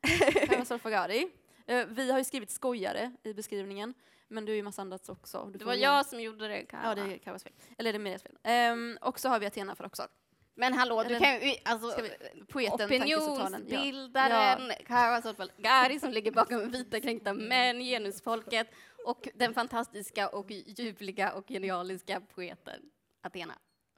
[0.46, 1.30] Kajsa Solfagari.
[1.66, 3.94] Eh, vi har ju skrivit skojare i beskrivningen,
[4.28, 5.48] men du är ju massa annat också.
[5.52, 6.82] Du Det var jag som gjorde det, Kawa.
[6.84, 7.52] Ja, det är Kajsas fel.
[7.78, 8.38] Eller är det Miriams fel?
[8.42, 10.08] Ehm, och så har vi Athena för också.
[10.54, 11.54] Men hallå, du kan ju...
[11.64, 12.02] Alltså,
[12.48, 13.66] poeten, tankesocialen.
[13.68, 13.78] Ja.
[13.78, 18.66] opinionsbildaren, Kawa Solfagari som ligger bakom Vita kränkta män, genusfolket
[19.04, 22.80] och den fantastiska och ljuvliga och genialiska poeten
[23.22, 23.54] Athena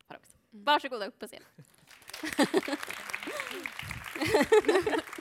[0.09, 0.37] Farrokhs.
[0.53, 0.65] Mm.
[0.65, 1.43] Varsågoda upp på scen.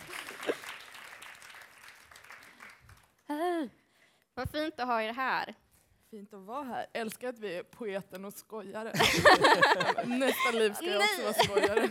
[3.27, 3.69] Hej.
[4.33, 5.55] Vad fint att ha er här.
[6.11, 6.85] Fint att vara här.
[6.93, 8.93] Älskar att vi är poeten och skojare.
[10.05, 11.89] Nästa liv ska jag också vara skojare.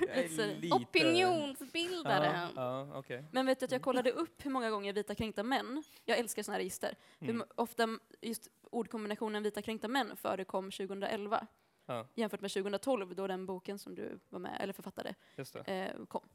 [0.00, 2.48] Lite så- lite- Opinionsbildare.
[2.56, 3.24] Ja, ja okej.
[3.32, 6.42] Men vet du att jag kollade upp hur många gånger vita kränkta män, jag älskar
[6.42, 7.40] sådana här register, hur Mm.
[7.42, 11.46] m- ofta just ordkombinationen vita kränkta män förekom 2011
[11.86, 15.60] Ja, jämfört med 2012 då den boken som du var med, eller författade, just det.
[15.60, 16.28] eh, kom.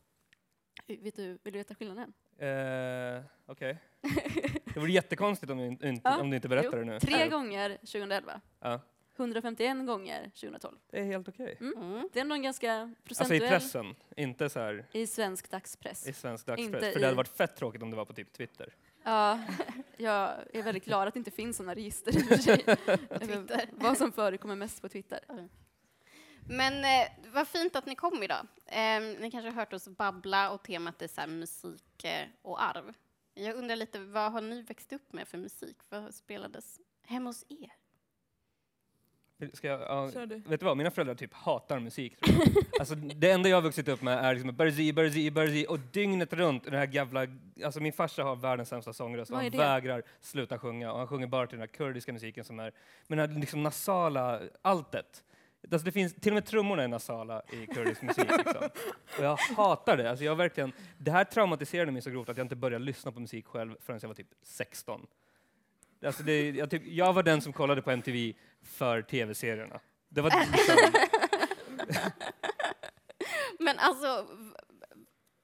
[0.87, 2.13] Vet du, vill du veta skillnaden?
[2.37, 3.77] Eh, Okej.
[4.73, 6.83] Det vore jättekonstigt om du, inte, inte, Ja, om du inte berättar jo.
[6.83, 6.99] det nu.
[6.99, 8.81] Tre gånger 2011, Ja,
[9.17, 10.77] 151 gånger 2012.
[10.89, 11.57] det är helt okej.
[11.59, 12.09] Mm.
[12.13, 16.07] Det är ändå en ganska Alltså i procentuell pressen, inte så här i svensk dagspress.
[16.07, 16.93] i svensk Inte dagspress.
[16.93, 18.73] För i- det hade varit fett tråkigt om det var på typ Twitter.
[19.03, 19.39] Ja,
[19.97, 22.57] jag är väldigt glad att det inte finns sådana register i och för sig.
[23.19, 23.69] Twitter.
[23.71, 25.19] Vad som förekommer mest på Twitter.
[26.47, 28.47] Men eh, vad fint att ni kom idag.
[28.65, 32.63] Eh, ni kanske har hört oss babbla och temat är så här musik eh, och
[32.63, 32.93] arv.
[33.33, 35.77] Jag undrar lite, vad har ni växt upp med för musik?
[35.89, 37.71] Vad spelades hemma hos er?
[39.53, 40.05] Ska jag, ja,
[40.45, 42.63] vet du vad, mina föräldrar typ hatar musik tror jag.
[42.79, 46.33] Alltså det enda jag har vuxit upp med är liksom Berzi, Berzi, Berzi och dygnet
[46.33, 47.27] runt den här jävla,
[47.65, 51.27] alltså min farsa har världens sämsta sångröst och han vägrar sluta sjunga och han sjunger
[51.27, 52.71] bara till den här kurdiska musiken som är,
[53.07, 55.23] med den här liksom nasala alltet.
[55.71, 58.25] Alltså det finns, till och med trummorna är nasala i kurdisk musik.
[58.37, 58.69] Liksom.
[59.17, 60.09] Och jag hatar det.
[60.09, 63.19] Alltså jag verkligen, det här traumatiserade mig så grovt att jag inte började lyssna på
[63.19, 65.07] musik själv förrän jag var typ 16.
[66.05, 69.79] Alltså det, jag, typ, jag var den som kollade på MTV för tv-serierna.
[70.09, 70.75] Det var liksom,
[73.59, 74.27] Men alltså,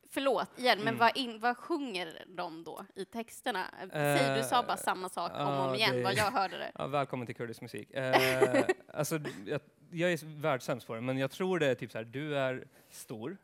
[0.09, 0.97] förlåt igen, men Mm.
[0.99, 3.65] vad, in, vad sjunger de då i texterna?
[3.91, 6.71] Säg, du sa bara samma sak om och om igen, det- vad jag hörde det.
[6.75, 7.91] ja, välkommen till kurdisk musik.
[7.91, 11.97] Eh, alltså, jag, jag är världssämst på det, men jag tror det är typ så
[11.97, 13.37] här, du är stor,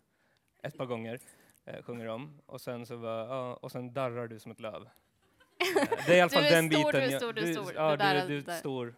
[0.64, 1.20] ett par gånger,
[1.66, 4.82] eh, sjunger de, och sen så var, ja, och sen darrar du som ett löv.
[4.84, 7.10] Eh, det är i alla Du fall den stor, biten.
[7.10, 8.54] du är stor, du är stor, Ja, du du, är- du där.
[8.54, 8.96] är stor,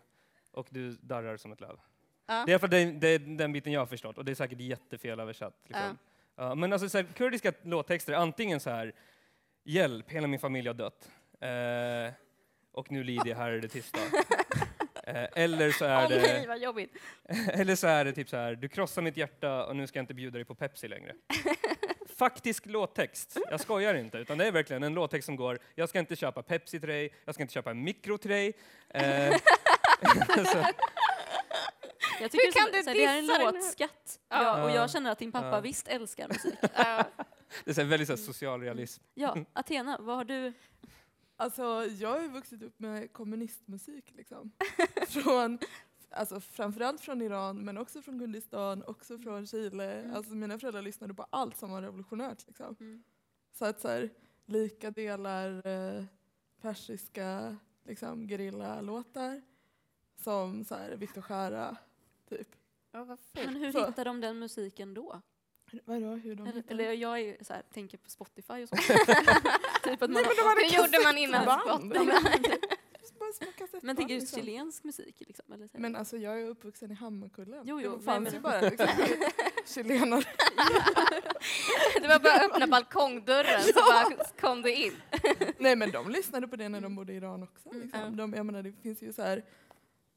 [0.51, 1.79] och du darrar som ett löv.
[2.27, 2.33] Ja.
[2.45, 4.35] Det är i alla fall den, är den biten jag har förstått, och det är
[4.35, 5.59] säkert jättefel översatt.
[5.67, 5.97] Liksom.
[6.35, 8.93] Ja, men alltså så här, kurdiska låttexter, antingen så här,
[9.63, 11.11] hjälp, hela min familj har dött.
[11.39, 12.13] Eh,
[12.71, 13.99] och nu lider jag, här är det tysta.
[15.07, 16.95] Eh, eller, så är nej, det, vad jobbigt.
[17.53, 20.03] eller så är det typ så här, du krossar mitt hjärta och nu ska jag
[20.03, 21.13] inte bjuda dig på Pepsi längre.
[22.17, 25.99] Faktisk låttext, jag skojar inte, utan det är verkligen en låttext som går, jag ska
[25.99, 28.53] inte köpa Pepsi till dig, jag ska inte köpa en mikro till dig.
[28.89, 29.03] Eh,
[32.21, 34.19] Jag tycker Hur kan så, du så här, det här är en dissa låtskatt.
[34.29, 34.43] Ja.
[34.43, 34.75] Ja, och Ja.
[34.75, 35.59] jag känner att din pappa Ja.
[35.59, 36.53] visst älskar musik.
[36.61, 37.03] Ja.
[37.63, 39.03] det är så här, väldigt så här, social realism.
[39.13, 40.53] Ja, Athena, vad har du?
[41.37, 44.51] Alltså, jag har ju vuxit upp med kommunistmusik liksom.
[45.07, 45.59] Från,
[46.09, 50.01] alltså, framförallt från Iran, men också från Kurdistan, också från Chile.
[50.01, 50.15] Mm.
[50.15, 52.47] Alltså, mina föräldrar lyssnade på allt som var revolutionärt.
[52.47, 52.75] Liksom.
[52.79, 53.03] Mm.
[53.51, 54.09] Så att så här,
[54.45, 56.03] lika delar eh,
[56.61, 59.41] persiska liksom, gerillalåtar
[60.15, 61.77] som så här, Viktor Jara,
[62.29, 62.55] typ.
[62.91, 63.17] Ja.
[63.33, 63.85] Men hur Så.
[63.85, 65.21] hittar de den musiken då?
[65.85, 68.81] Vadå, hur de Eller, hittar- eller jag är så här, tänker på Spotify och sånt.
[69.83, 71.59] typ att man, Nej, men Hur gjorde man innan.
[73.03, 73.77] Spotify?
[73.81, 74.39] Men tänker du liksom.
[74.39, 75.15] chilensk musik?
[75.27, 75.77] Liksom, eller så?
[75.79, 77.63] Men alltså jag är uppvuxen i Hammarkullen.
[77.67, 78.87] Jo, jo, det fanns men- ju bara liksom,
[79.65, 80.23] chilenare.
[82.01, 84.93] Det var bara att öppna balkongdörren så bara kom du in.
[85.57, 87.69] Nej men de lyssnade på det när de bodde i Iran också.
[87.69, 87.99] Mm, Liksom.
[88.01, 88.09] ja.
[88.09, 89.43] De, jag menar det finns ju så här,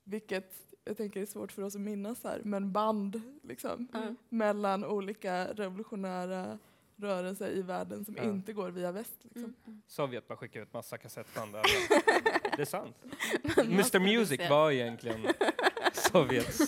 [0.05, 0.53] vilket
[0.89, 4.17] jag tänker är svårt för oss att minnas här, men band liksom, Mm.
[4.29, 6.59] mellan olika revolutionära
[6.97, 8.23] rörelser i världen som Ja.
[8.23, 9.17] inte går via väst.
[9.23, 9.43] Liksom.
[9.45, 9.83] Mm, mm.
[9.87, 11.53] Sovjet bara skickar ut massa kassettband.
[12.57, 12.97] Det är sant.
[13.59, 15.27] Mr Music var egentligen
[15.93, 16.61] Sovjets.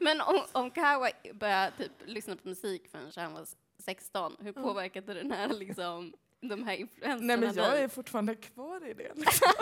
[0.00, 3.46] Men om, om Kawa började typ lyssna på musik förrän han var
[3.78, 7.82] 16, hur påverkade den här liksom, de här influenserna Nej men jag dig?
[7.82, 9.12] är fortfarande kvar i det.
[9.14, 9.52] Liksom.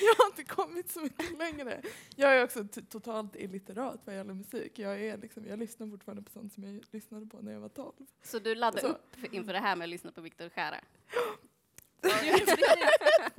[0.00, 1.80] jag har inte kommit så mycket längre.
[2.16, 4.78] Jag är också totalt illiterat vad gäller musik.
[4.78, 7.68] Jag, är liksom, jag lyssnar fortfarande på sånt som jag lyssnade på när jag var
[7.68, 7.92] 12.
[8.22, 8.88] Så du laddade Så.
[8.88, 10.80] upp inför det här med att lyssna på Viktor Jara?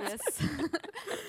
[0.00, 0.40] Yes.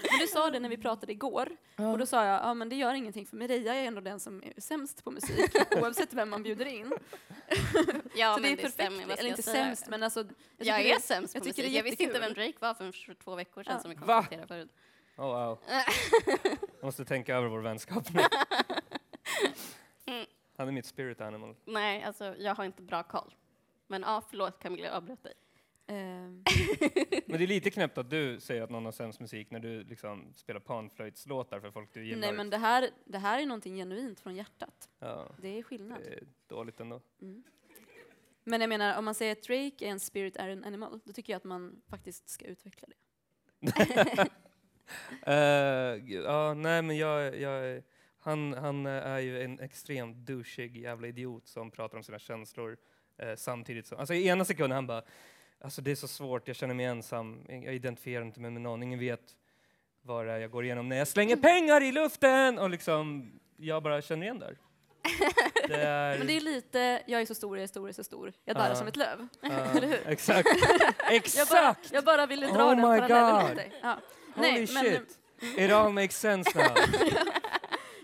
[0.10, 2.76] Men du sa det när vi pratade igår, och då sa jag ja men det
[2.76, 6.44] gör ingenting för Maria är ändå den som är sämst på musik, oavsett vem man
[6.44, 6.94] bjuder in.
[8.16, 9.66] Ja, så men det är stämmer, perfekt, vad ska eller jag inte säga?
[9.66, 10.20] sämst men alltså.
[10.58, 11.66] Jag, Jag, är det- sämst på jag musik.
[11.74, 12.34] Jag visste inte vem.
[12.34, 13.80] Drake var för två veckor sedan Ja.
[13.82, 14.70] som vi konstaterade förut.
[15.20, 15.60] Oh, wow.
[15.68, 15.86] Jag
[16.84, 18.22] måste tänka över vår vänskap nu.
[20.58, 21.56] Han är mitt spirit animal.
[21.66, 23.36] Nej, alltså jag har inte bra koll.
[23.88, 25.34] Men ja, förlåt Camilla, jag avbröt dig.
[25.88, 26.44] Ehm,
[27.26, 29.84] Men det är lite knäppt att du säger att någon har sämst musik när du
[29.84, 32.20] liksom spelar panflöjtslåtar för folk du gillar.
[32.22, 34.90] nej men det här, det här är någonting genuint från hjärtat.
[35.00, 36.02] ja, Det är skillnad.
[36.04, 37.02] det är dåligt ändå.
[37.22, 37.44] Mm.
[38.44, 41.14] Men jag menar, om man säger att Drake är en spirit är en animal, då
[41.14, 42.96] tycker jag att man faktiskt ska utveckla det.
[45.26, 47.84] Eh, ja, nej men jag, jag,
[48.20, 52.78] han, han är ju en extremt douchig jävla idiot som pratar om sina känslor
[53.20, 55.02] Eh, samtidigt som, alltså i ena sekunden han bara,
[55.62, 58.84] alltså det är så svårt, jag känner mig ensam, jag identifierar inte mig med någon,
[58.84, 59.36] ingen vet
[60.02, 63.84] vad det är jag går igenom när jag slänger pengar i luften och liksom, jag
[63.84, 64.58] bara känner igen där.
[65.68, 67.94] Det är, Men det är lite, jag är så stor, jag är stor, jag är
[67.94, 68.34] så stor.
[68.46, 68.76] Jag darrar Ja.
[68.76, 69.28] som ett löv.
[69.42, 70.08] ja, eller hur?
[70.08, 71.92] Exakt, Jag bara, exakt!
[71.94, 73.72] jag bara ville dra Oh den parallellen mot dig.
[73.82, 74.00] Ja.
[74.36, 75.20] Holy Nej, men- shit!
[75.58, 76.76] It all makes sense now.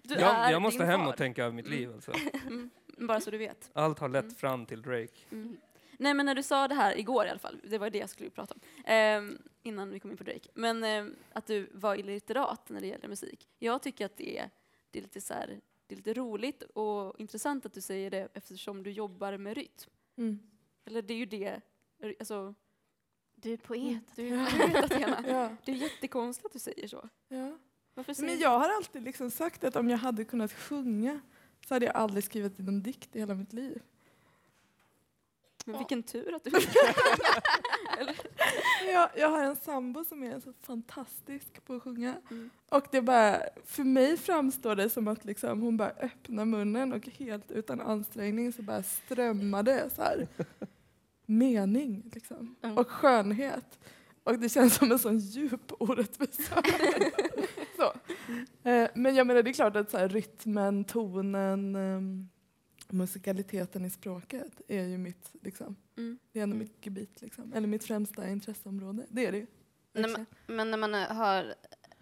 [0.08, 1.10] Du jag, är jag måste din hem far.
[1.10, 2.12] och tänka över mitt liv alltså.
[2.48, 3.70] Mm, bara så du vet.
[3.74, 4.36] Allt har lett Mm.
[4.36, 5.14] fram till Drake.
[5.32, 5.58] Mm.
[5.98, 8.10] Nej men när du sa det här igår i alla fall, det var det jag
[8.10, 11.96] skulle prata om, ehm, innan vi kom in på Drake, men ehm, att du var
[11.96, 13.48] illiterat när det gäller musik.
[13.60, 14.50] Jag tycker att det är,
[14.92, 18.28] det är lite så här, det är lite roligt och intressant att du säger det
[18.34, 19.90] eftersom du jobbar med rytm.
[20.18, 20.40] Mm.
[20.86, 21.62] Eller det är ju det,
[22.20, 22.56] alltså,
[23.46, 24.04] Du är poet.
[24.16, 25.24] du vet Athena.
[25.28, 27.10] Ja, Det är jättekonstigt att du säger så.
[27.28, 27.58] ja.
[27.94, 31.20] Varför säger Men jag har alltid liksom sagt att om jag hade kunnat sjunga
[31.68, 33.82] så hade jag aldrig skrivit en dikt i hela mitt liv.
[35.66, 36.70] Men vilken tur att du fick
[38.94, 42.16] Jag, jag har en sambo som är så fantastisk på att sjunga.
[42.32, 42.50] Mm.
[42.70, 47.08] Och det bara, för mig framstår det som att liksom hon bara öppnar munnen och
[47.08, 50.28] helt utan ansträngning så bara strömmade så här
[51.26, 52.56] mening liksom.
[52.64, 52.78] Mm.
[52.78, 53.80] och skönhet.
[54.24, 56.64] Och det känns som en sån djup orättvisa.
[57.78, 57.94] så.
[58.70, 62.30] Eh, Men jag menar det är klart att så här, rytmen, tonen, ehm,
[62.90, 66.20] musikaliteten i språket är ju mitt, liksom, Mm.
[66.32, 67.54] det är ändå mitt gebit, liksom.
[67.54, 69.06] eller mitt främsta intresseområde.
[69.10, 69.48] Det är det ju.
[69.94, 70.26] Nej, verkligen.
[70.48, 71.54] Men när man har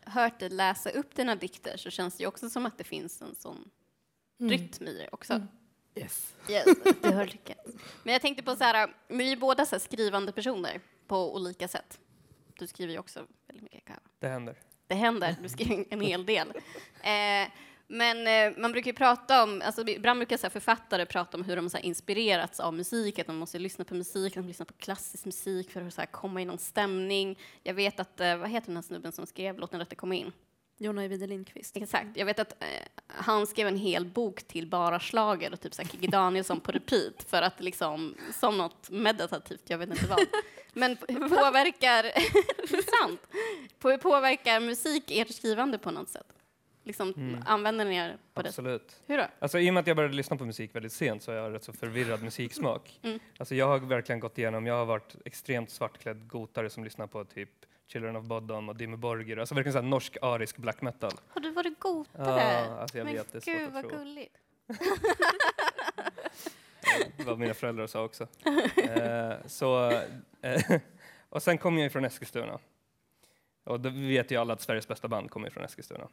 [0.02, 3.22] hört dig läsa upp dina dikter så känns det ju också som att det finns
[3.22, 3.70] en sån
[4.40, 4.52] Mm.
[4.52, 5.48] rytm i det också.
[5.96, 6.34] Yes.
[6.50, 6.66] Yes,
[7.02, 7.72] du har lyckats.
[8.04, 11.36] Men jag tänkte på så här, vi är ju båda så här skrivande personer på
[11.36, 12.00] olika sätt.
[12.60, 13.96] Du skriver ju också väldigt mycket.
[14.20, 14.56] Det händer.
[14.88, 16.48] Det händer, du skriver en hel del.
[17.04, 17.50] Eh,
[17.88, 21.44] men eh, man brukar ju prata om, alltså ibland brukar så här författare prata om
[21.44, 24.66] hur de så här inspirerats av musik, att de måste lyssna på musik, de lyssnar
[24.66, 27.40] på klassisk musik för att så här komma i någon stämning.
[27.64, 30.16] Jag vet att, eh, vad heter den här snubben som skrev Låt den rätte komma
[30.16, 30.32] in?
[30.78, 31.78] Jonna Ajvide Lindqvist.
[31.78, 32.18] Exakt.
[32.18, 32.68] Jag vet att eh,
[33.08, 37.24] han skrev en hel bok till bara slager och typ såhär Kikki Danielsson på repeat
[37.28, 40.20] för att liksom, som något meditativt, jag vet inte vad.
[40.74, 42.04] Men hur påverkar,
[43.02, 43.22] sant,
[43.80, 46.28] på hur påverkar musik ert skrivande på något sätt?
[46.86, 47.44] Liksom, Mm.
[47.46, 48.50] Använder ni er på det?
[48.50, 48.96] Absolut.
[49.06, 49.26] Hur då?
[49.40, 51.54] Alltså, I och med att jag började lyssna på musik väldigt sent så har jag
[51.54, 53.00] rätt så förvirrad musiksmak.
[53.04, 53.20] Mm.
[53.38, 57.26] Alltså, jag har verkligen gått igenom, jag har varit extremt svartklädd gotare som lyssnar på
[57.26, 57.50] typ
[57.88, 61.12] Children of Bodom och Dimmy Borgir, alltså verkligen såhär norsk arisk black metal.
[61.28, 62.42] Har du varit gotare?
[62.70, 63.98] Ja, alltså jag Men vet, det är svårt gud att vad tro.
[64.00, 64.36] gulligt.
[67.18, 68.28] Det var mina föräldrar sa också.
[68.84, 69.92] Eh, så,
[70.42, 70.62] eh,
[71.30, 72.60] och sen kom jag ju från Eskilstuna.
[73.64, 76.08] Och då vet ju alla att Sveriges bästa band kommer från Eskilstuna.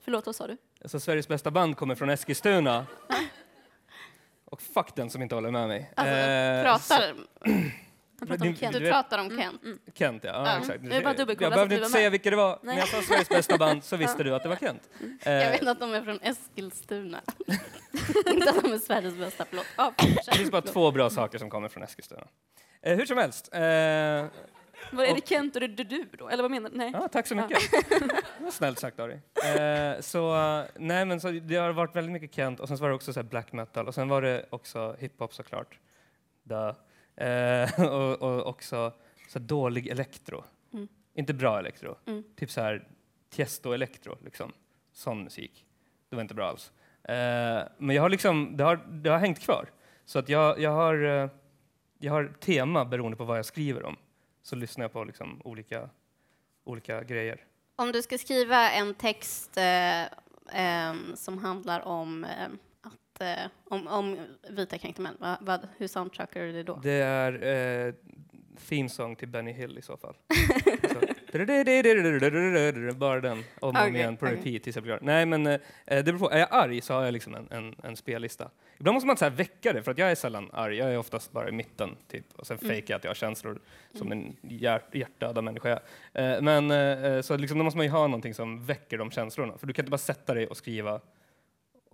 [0.00, 0.56] Förlåt, vad sa du?
[0.84, 2.86] Så Sveriges bästa band kommer från Eskilstuna.
[4.44, 5.90] Och fuck den som inte håller med mig.
[5.94, 7.14] Alltså, Eh, pratar,
[8.18, 8.72] Han pratar om Kent.
[8.72, 9.58] du vet- pratar om Ken.
[9.64, 9.78] Mm.
[9.94, 10.30] Kent, ja.
[10.32, 10.58] ja, Ja.
[10.58, 10.82] exakt.
[10.82, 12.58] Jag vill bara jag behövde inte säga vilka det var.
[12.62, 12.74] Nej.
[12.74, 14.88] När jag sa Sveriges bästa band så visste du att det var Kent.
[15.22, 17.20] Eh, Jag vet att de är från Eskilstuna.
[18.26, 19.66] inte att de är Sveriges bästa, förlåt.
[19.76, 19.92] Ja,
[20.26, 22.26] det finns bara två bra saker som kommer från Eskilstuna.
[22.82, 23.48] Eh, hur som helst.
[23.52, 26.28] Eh, Var är Och- det Kent och är det du då?
[26.28, 26.76] Eller vad menar du?
[26.76, 26.90] Nej.
[26.94, 27.58] Ja, tack så mycket.
[28.40, 29.12] Var snällt sagt Ari.
[29.58, 32.82] Eh, så, eh, nej, men så det har varit väldigt mycket Kent och sen så
[32.82, 35.78] var det också så här black metal och sen var det också hiphop såklart.
[36.42, 36.72] Duh.
[37.16, 38.92] Eh, och, och också
[39.28, 40.44] så dålig elektro.
[40.72, 40.88] Mm.
[41.14, 41.96] Inte bra elektro.
[42.06, 42.24] Mm.
[42.36, 42.88] Typ så här
[43.30, 44.52] Tiesto-elektro, liksom.
[44.92, 45.66] Sån musik.
[46.08, 46.72] Det var inte bra alls.
[47.02, 49.70] Eh, men jag har liksom, det har, det har hängt kvar.
[50.04, 51.30] Så att jag, jag, har, eh,
[51.98, 53.96] jag har tema beroende på vad jag skriver om.
[54.42, 55.90] Så lyssnar jag på liksom olika,
[56.64, 57.44] olika grejer.
[57.76, 60.04] Om du ska skriva en text eh,
[60.52, 62.26] ehm, som handlar om,
[63.20, 64.16] eh, om, om
[64.50, 66.80] vita kränkta män, va, vad, hur soundtrackar du det då?
[66.82, 67.94] Det är eh,
[68.68, 70.14] theme song till Benny Hill i så fall.
[70.92, 71.00] så.
[72.94, 75.06] Bara den, om och om Okej, igen på repeat tills jag blir klar.
[75.06, 77.74] Nej men eh, det beror på, är jag arg så har jag liksom en, en,
[77.82, 78.50] en spellista.
[78.78, 80.98] Ibland måste man så här väcka det, för att jag är sällan arg, jag är
[80.98, 82.24] oftast bara i mitten typ.
[82.36, 82.68] Och sen Mm.
[82.74, 83.60] fejkar jag att jag har känslor
[83.94, 85.80] som en hjärt, hjärtdöda människa
[86.12, 89.58] eh, Men eh, så liksom, då måste man ju ha någonting som väcker de känslorna.
[89.58, 91.00] För du kan inte bara sätta dig och skriva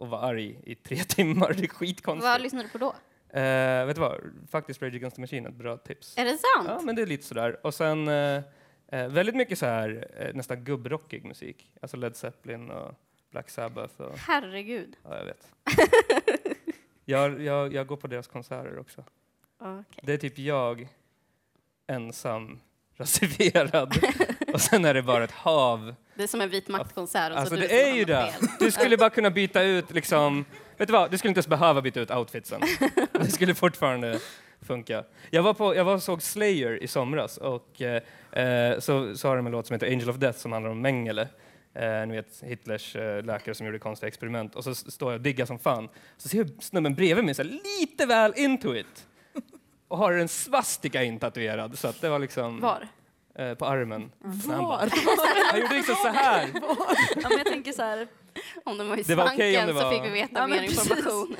[0.00, 2.24] och vara arg i tre timmar, det är skitkonstigt.
[2.24, 2.94] Vad lyssnar du på då?
[3.38, 4.20] Eh, vet du vad?
[4.50, 6.18] Faktiskt Rage Against the Machine ett bra tips.
[6.18, 6.68] Är det sant?
[6.68, 7.66] Ja, men det är lite sådär.
[7.66, 8.42] Och sen eh,
[8.88, 11.70] eh, väldigt mycket så här eh, nästan gubbrockig musik.
[11.82, 12.94] Alltså Led Zeppelin och
[13.30, 14.96] Black Sabbath och Herregud.
[15.02, 15.52] ja, jag vet.
[17.04, 19.04] jag, jag, jag går på deras konserter också.
[19.58, 19.84] Okej.
[20.02, 20.88] Det är typ jag
[21.86, 22.60] ensam
[22.96, 23.96] rasifierad
[24.52, 25.94] och sen är det bara ett hav.
[26.20, 27.32] Det är som en vit maktkonsert.
[27.32, 28.32] Alltså det är ju det.
[28.32, 28.48] fel.
[28.58, 30.44] Du skulle bara kunna byta ut liksom,
[30.76, 32.60] vet du vad, du skulle inte ens behöva byta ut outfitsen.
[33.12, 34.18] Du skulle fortfarande
[34.62, 35.04] funka.
[35.30, 38.02] Jag var, på, jag var såg Slayer i somras och eh,
[38.44, 40.80] eh, så, så har de en låt som heter Angel of Death som handlar om
[40.80, 41.28] Mengele.
[41.74, 44.54] Eh, ni vet Hitlers eh, läkare som gjorde konstiga experiment.
[44.54, 45.88] Och så står jag och diggar som fan.
[46.16, 49.06] Så ser jag snubben bredvid mig så här, lite väl into it.
[49.88, 51.78] Och har en svastika intatuerad.
[51.78, 52.88] Så att det var liksom Var?
[53.34, 54.12] Eh, på armen.
[54.44, 54.90] Så han, bara, Var?
[55.52, 56.48] han gjorde liksom så här.
[56.54, 58.08] Ja, men jag tänker så här,
[58.64, 60.40] Om de var i Det var okej om svanken det så var- fick vi veta
[60.40, 60.90] Ja, men mer precis.
[60.90, 61.36] information.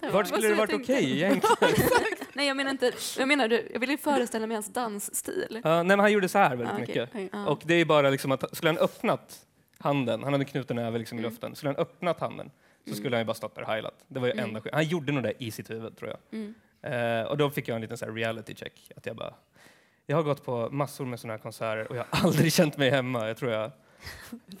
[0.12, 1.74] Vart skulle det jag varit okej egentligen?
[2.32, 5.60] nej jag menar inte, jag menar du, jag vill ju föreställa mig hans dansstil.
[5.64, 7.08] Ja, nej, men han gjorde så här väldigt Ah, okej.
[7.12, 7.30] mycket.
[7.32, 7.46] Ja.
[7.46, 9.38] Och det är bara liksom att, skulle han öppnat
[9.78, 11.30] handen, han hade knuten över liksom i Mm.
[11.30, 12.50] luften, skulle han öppnat handen
[12.88, 13.94] så skulle han ju bara stått där och heilat.
[14.08, 14.44] Det var ju Mm.
[14.44, 16.18] enda sk- Han gjorde nog det i sitt huvud tror jag.
[16.38, 16.54] Mm.
[16.86, 18.90] Eh, och då fick jag en liten så här reality check.
[18.96, 19.34] Att jag bara,
[20.06, 22.90] jag har gått på massor med sådana här konserter och jag har aldrig känt mig
[22.90, 23.28] hemma.
[23.28, 23.70] Jag tror jag,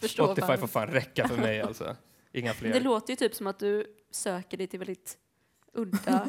[0.10, 1.96] Spotify får fan räcka för mig alltså.
[2.32, 2.80] Inga Men det fler.
[2.80, 5.18] låter ju typ som att du söker dig till väldigt
[5.72, 6.26] udda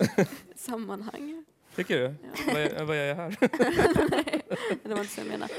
[0.56, 1.44] sammanhang.
[1.76, 2.14] Tycker du?
[2.46, 2.84] Ja.
[2.84, 3.36] Vad, gör jag här?
[4.10, 4.42] Nej,
[4.82, 5.52] det var inte så jag menade.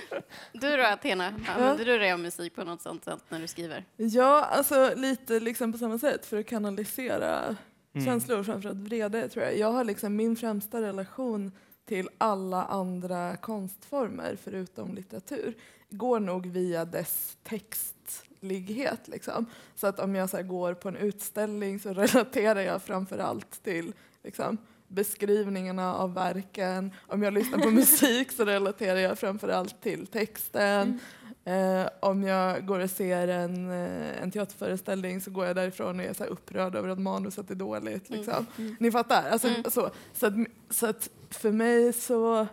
[0.54, 1.34] Du då, Athena?
[1.48, 3.86] Använder du dig av musik på något sånt sätt när du skriver?
[3.96, 7.56] Ja, alltså lite liksom på samma sätt för att kanalisera
[7.94, 8.06] Mm.
[8.06, 9.58] känslor, framförallt vrede tror jag.
[9.58, 11.52] Jag har liksom min främsta relation
[11.86, 15.56] till alla andra konstformer förutom litteratur
[15.90, 19.08] går nog via dess textlighet.
[19.08, 19.46] Liksom.
[19.76, 23.94] Så att om jag så går på en utställning så relaterar jag framför allt till
[24.24, 26.92] liksom, beskrivningarna av verken.
[27.08, 31.00] Om jag lyssnar på musik så relaterar jag framför allt till texten.
[31.46, 36.06] Eh, om jag går och ser en, eh, en teaterföreställning så går jag därifrån och
[36.06, 38.10] är så upprörd över att manuset är dåligt.
[38.10, 38.46] Liksom.
[38.58, 38.76] Mm.
[38.80, 39.30] Ni fattar?
[39.30, 39.64] Alltså, Mm.
[39.64, 40.34] så så, att,
[40.70, 42.48] så att för mig så,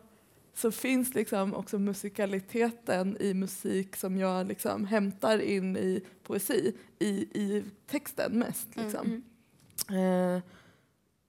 [0.54, 7.08] så finns liksom också musikaliteten i musik som jag liksom hämtar in i poesi, i,
[7.08, 8.76] i texten mest.
[8.76, 9.22] Liksom.
[9.88, 10.36] Mm.
[10.36, 10.42] Eh,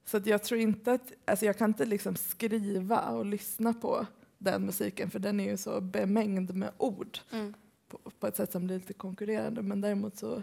[0.04, 4.06] så att jag tror inte att, alltså jag kan inte liksom skriva och lyssna på
[4.42, 7.54] den musiken för den är ju så bemängd med ord Mm.
[7.88, 9.62] på, på ett sätt som blir lite konkurrerande.
[9.62, 10.42] Men däremot så,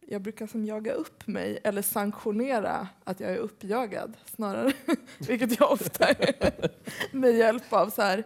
[0.00, 4.72] jag brukar som jaga upp mig eller sanktionera att jag är uppjagad snarare,
[5.18, 6.70] vilket jag ofta är,
[7.16, 8.24] med hjälp av så här,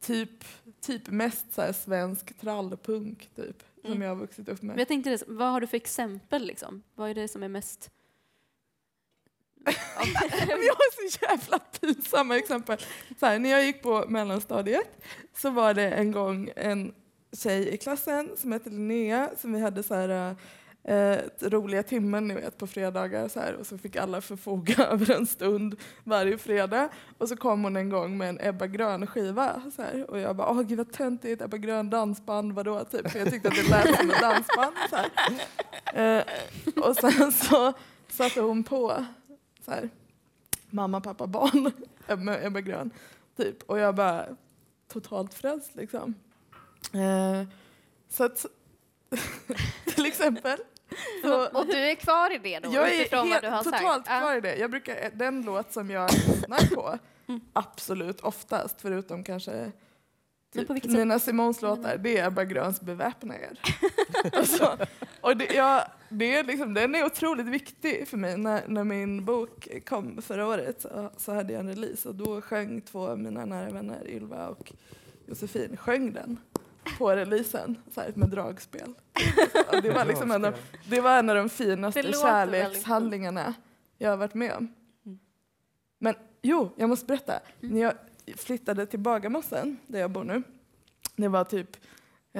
[0.00, 0.44] typ,
[0.80, 4.02] typ mest så här svensk trallpunk typ, som Mm.
[4.02, 4.78] jag har vuxit upp Men med.
[4.80, 6.82] jag tänkte, det, vad har du för exempel liksom?
[6.94, 7.90] Vad är det som är mest...
[10.46, 12.78] Vi jag har så jävla pinsamma exempel.
[13.20, 15.04] Så här, när jag gick på mellanstadiet
[15.36, 16.94] så var det en gång en
[17.32, 20.36] tjej i klassen som hette Linnea som vi hade så här,
[20.84, 25.10] eh, roliga timmen ni vet, på fredagar så här, och så fick alla förfoga över
[25.10, 26.88] en stund varje fredag.
[27.18, 30.36] Och så kom hon en gång med en Ebba Grön skiva så här, och jag
[30.36, 32.84] bara åh gud vad töntigt, Ebba Grön dansband, vadå?
[32.84, 34.76] Typ, för jag tyckte att det lät som ett dansband.
[34.90, 35.10] Så här.
[35.94, 36.24] Eh,
[36.82, 37.72] och sen så
[38.08, 39.04] satte hon på
[39.66, 39.88] så här,
[40.70, 41.72] mamma, pappa, barn
[42.42, 42.90] Ebba Grön.
[43.36, 43.62] Typ.
[43.62, 44.26] Och jag bara
[44.88, 46.14] totalt frälst liksom.
[46.92, 47.48] Eh,
[48.08, 48.46] så att
[49.94, 50.58] till exempel
[51.22, 53.78] så, Och du är kvar i det då, jag är vad du har helt, sagt?
[53.78, 54.20] totalt Ja.
[54.20, 54.56] kvar i det.
[54.56, 56.98] Jag brukar, den låt som jag lyssnar på
[57.52, 59.72] absolut oftast, förutom kanske
[60.54, 60.84] typ?
[60.84, 63.60] Nina Simons låtar, det är Ebba Gröns Beväpna er.
[64.32, 64.78] alltså,
[65.20, 68.36] och det, jag, det är liksom, den är otroligt viktig för mig.
[68.36, 72.40] När, när min bok kom förra året så, så hade jag en release och då
[72.40, 74.72] sjöng två av mina nära vänner, Ylva och
[75.26, 76.38] Josefin, sjöng den
[76.98, 78.94] på releasen så här, med dragspel.
[79.72, 80.54] Och det, var liksom en av,
[80.88, 83.54] det var en av de finaste kärlekshandlingarna
[83.98, 84.74] jag har varit med om.
[85.06, 85.18] Mm.
[85.98, 87.40] Men jo, jag måste berätta.
[87.60, 87.92] När jag
[88.36, 90.42] flyttade till Bagarmossen, där jag bor nu,
[91.16, 91.76] det var typ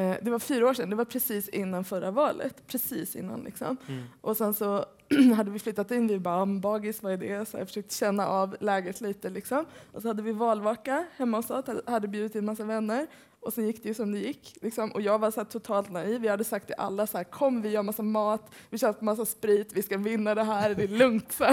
[0.00, 2.66] det var fyra år sedan, det var precis innan förra valet.
[2.66, 3.76] Precis innan liksom.
[3.88, 4.02] Mm.
[4.20, 4.84] Och sen så
[5.36, 7.48] hade vi flyttat in, vi bara, "Mm, bagis, vad är det?
[7.48, 9.64] Så jag försökte känna av läget lite liksom.
[9.92, 13.06] Och så hade vi valvaka hemma hos oss, hade- bjudit in massa vänner.
[13.40, 14.58] Och sen gick det ju som det gick.
[14.62, 14.90] Liksom.
[14.92, 16.24] Och jag var så totalt naiv.
[16.24, 19.24] Jag hade sagt till alla så här, kom vi gör massa mat, vi köper massa
[19.26, 21.32] sprit, vi ska vinna det här, det är lugnt.
[21.38, 21.44] Så.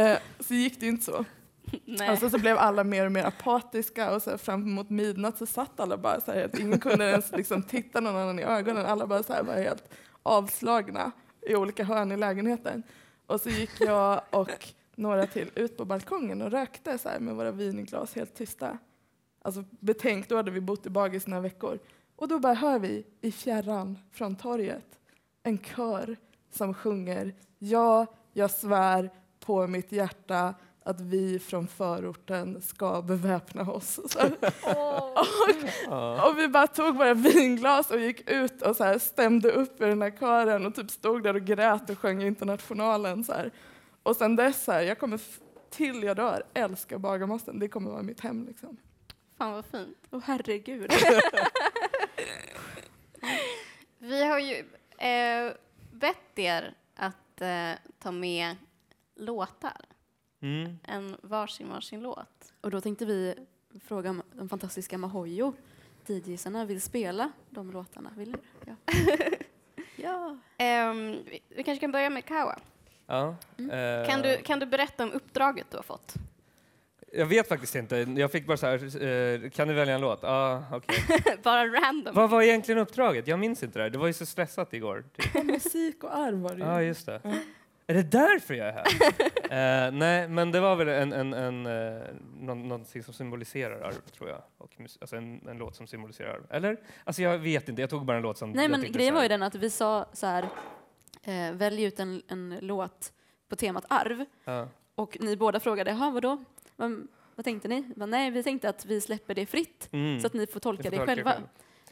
[0.00, 1.24] Eh, så gick det inte så.
[1.84, 2.10] Nej.
[2.10, 5.46] Och sen så blev alla mer och mer apatiska och så fram mot midnatt så
[5.46, 8.86] satt alla bara så här att ingen kunde ens liksom titta någon annan i ögonen.
[8.86, 11.12] Alla bara så här var helt avslagna
[11.48, 12.82] i olika hörn i lägenheten.
[13.26, 17.34] Och så gick jag och några till ut på balkongen och rökte så här med
[17.34, 18.78] våra vinglas helt tysta.
[19.42, 21.78] Alltså betänk, då hade vi bott i Bagis några veckor.
[22.16, 24.98] Och då bara hör vi i fjärran från torget
[25.42, 26.16] en kör
[26.50, 29.10] som sjunger Ja, jag svär
[29.40, 30.54] på mitt hjärta
[30.88, 34.00] att vi från förorten ska beväpna oss.
[35.86, 36.30] Ja.
[36.30, 39.84] Och vi bara tog våra vinglas och gick ut och så här stämde upp i
[39.84, 43.24] den här kören och typ stod där och grät och sjöng Internationalen.
[43.24, 43.50] Så här.
[44.02, 45.20] Och sen dess, så här, jag kommer
[45.70, 47.58] till jag dör älska Bagarmossen.
[47.58, 48.76] Det kommer vara mitt hem liksom.
[49.38, 49.98] Fan vad fint.
[50.10, 50.92] Åh herregud.
[53.98, 54.54] Vi har ju
[54.98, 55.52] eh,
[55.92, 58.56] bett er att eh, ta med
[59.16, 59.97] låtar.
[60.40, 60.78] Mm.
[60.82, 62.52] En varsin varsin låt.
[62.60, 63.34] Och då tänkte vi
[63.84, 65.52] fråga om de fantastiska Mahojo,
[66.06, 68.10] DJsarna, vill spela de låtarna.
[68.16, 68.38] Vill du?
[68.66, 68.74] Ja.
[69.96, 70.36] ja.
[70.58, 72.58] Ehm, vi, vi kanske kan börja med Kawa.
[73.06, 73.36] Ja.
[73.58, 74.06] Mm.
[74.06, 76.14] Kan, eh, du, kan du berätta om uppdraget du har fått?
[77.12, 77.96] Jag vet faktiskt inte.
[77.96, 79.02] Jag fick bara så här,
[79.44, 80.18] eh, kan du välja en låt?
[80.22, 80.98] Ja, okej.
[81.42, 82.14] Bara random.
[82.14, 83.26] Vad var egentligen uppdraget?
[83.26, 83.90] Jag minns inte det här.
[83.90, 85.04] Det var ju så stressat igår.
[85.16, 85.44] Typ.
[85.44, 86.86] Musik och arv var det Ja, ju.
[86.86, 87.20] just det.
[87.90, 88.84] Är det därför jag är här?
[89.50, 91.62] Eh, nej, men det var väl en, en, en,
[92.40, 94.42] någon, någonting som symboliserar arv, tror jag.
[94.58, 96.42] Och alltså en, en låt som symboliserar arv.
[96.50, 96.76] Eller?
[97.04, 99.28] Alltså jag vet inte, jag tog bara en låt som Nej men grejen var ju
[99.28, 100.48] den att vi sa så här,
[101.22, 103.12] eh, välj ut en, en låt
[103.48, 104.24] på temat arv.
[104.44, 104.68] Ja.
[104.94, 106.44] Och ni båda frågade, jaha vadå?
[106.76, 107.84] Vad, vad tänkte ni?
[107.96, 110.20] Bara, Nej, vi tänkte att vi släpper det fritt Mm.
[110.20, 111.32] så att ni får tolka får det tolka själva.
[111.32, 111.44] själv.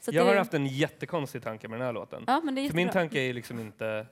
[0.04, 2.24] Jag det, har haft en jättekonstig tanke med den här låten.
[2.26, 4.06] Ja, men För min tanke är liksom inte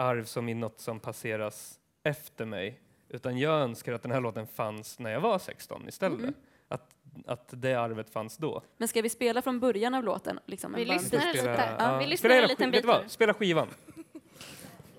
[0.00, 4.46] arv som i något som passeras efter mig, utan jag önskar att den här låten
[4.46, 6.18] fanns när jag var 16 istället.
[6.20, 6.34] Mm.
[6.68, 6.94] Att,
[7.26, 8.62] att det arvet fanns då.
[8.76, 10.38] Men ska vi spela från början av låten?
[10.46, 11.26] Liksom, Vi lyssnar bit?
[11.26, 11.38] lite.
[11.38, 13.10] Spela- Ja, vi lyssnar spela en liten bit vad?
[13.10, 13.68] Spela skivan.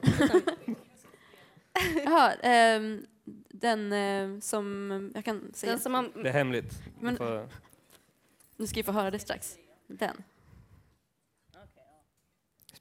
[2.05, 3.05] Jaha, ehm,
[3.49, 5.71] den eh, som jag kan säga.
[5.71, 6.73] Den som man, Det är hemligt.
[6.99, 7.47] Men- får-
[8.57, 9.57] Nu ska vi få höra det strax.
[9.87, 10.23] Den.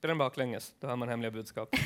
[0.00, 1.68] Spela den baklänges, då har man hemliga budskap.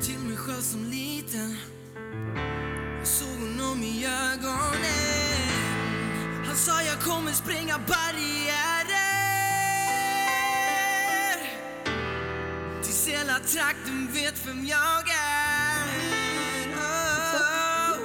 [0.00, 1.56] Till mig själv som liten
[6.60, 9.10] sa jag kommer spränga barriärer
[12.82, 15.86] Tills hela trakten vet vem jag är
[16.74, 17.98] oh,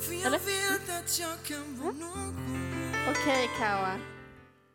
[0.00, 2.36] För jag vet att jag kan vara någon
[3.10, 3.94] Okej, Kawa.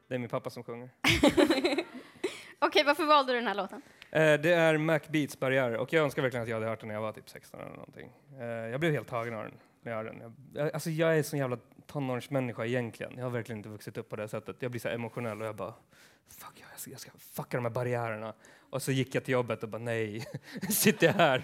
[0.07, 0.89] Det är min pappa som sjunger.
[2.59, 3.81] Okej, varför valde du den här låten?
[4.11, 6.87] Eh, det är Mac Beats Barriär och jag önskar verkligen att jag hade hört den
[6.87, 8.11] när jag var typ 16 eller någonting.
[8.39, 10.35] Eh, jag blev helt tagen av den när jag hörde den.
[10.53, 11.57] Jag, alltså jag är en sån jävla
[11.87, 13.13] tonårsmänniska egentligen.
[13.17, 14.55] Jag har verkligen inte vuxit upp på det sättet.
[14.59, 15.73] Jag blir så emotionell och jag bara
[16.27, 18.33] fuck, jag ska, jag ska fucka de här barriärerna.
[18.69, 20.25] Och så gick jag till jobbet och bara nej,
[20.69, 21.43] sitter jag här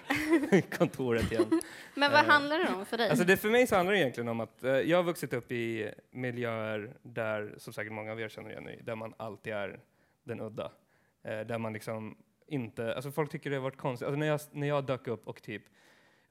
[0.51, 1.61] i kontoret igen.
[1.95, 3.09] Men vad Eh, handlar det om för dig?
[3.09, 5.51] Alltså det, för mig så handlar det egentligen om att eh, jag har vuxit upp
[5.51, 9.79] i miljöer där, som säkert många av er känner igen där man alltid är
[10.23, 10.71] den udda.
[11.23, 12.17] Eh, där man liksom
[12.47, 14.07] inte, alltså folk tycker det har varit konstigt.
[14.07, 15.63] Alltså när jag, när jag dök upp och typ,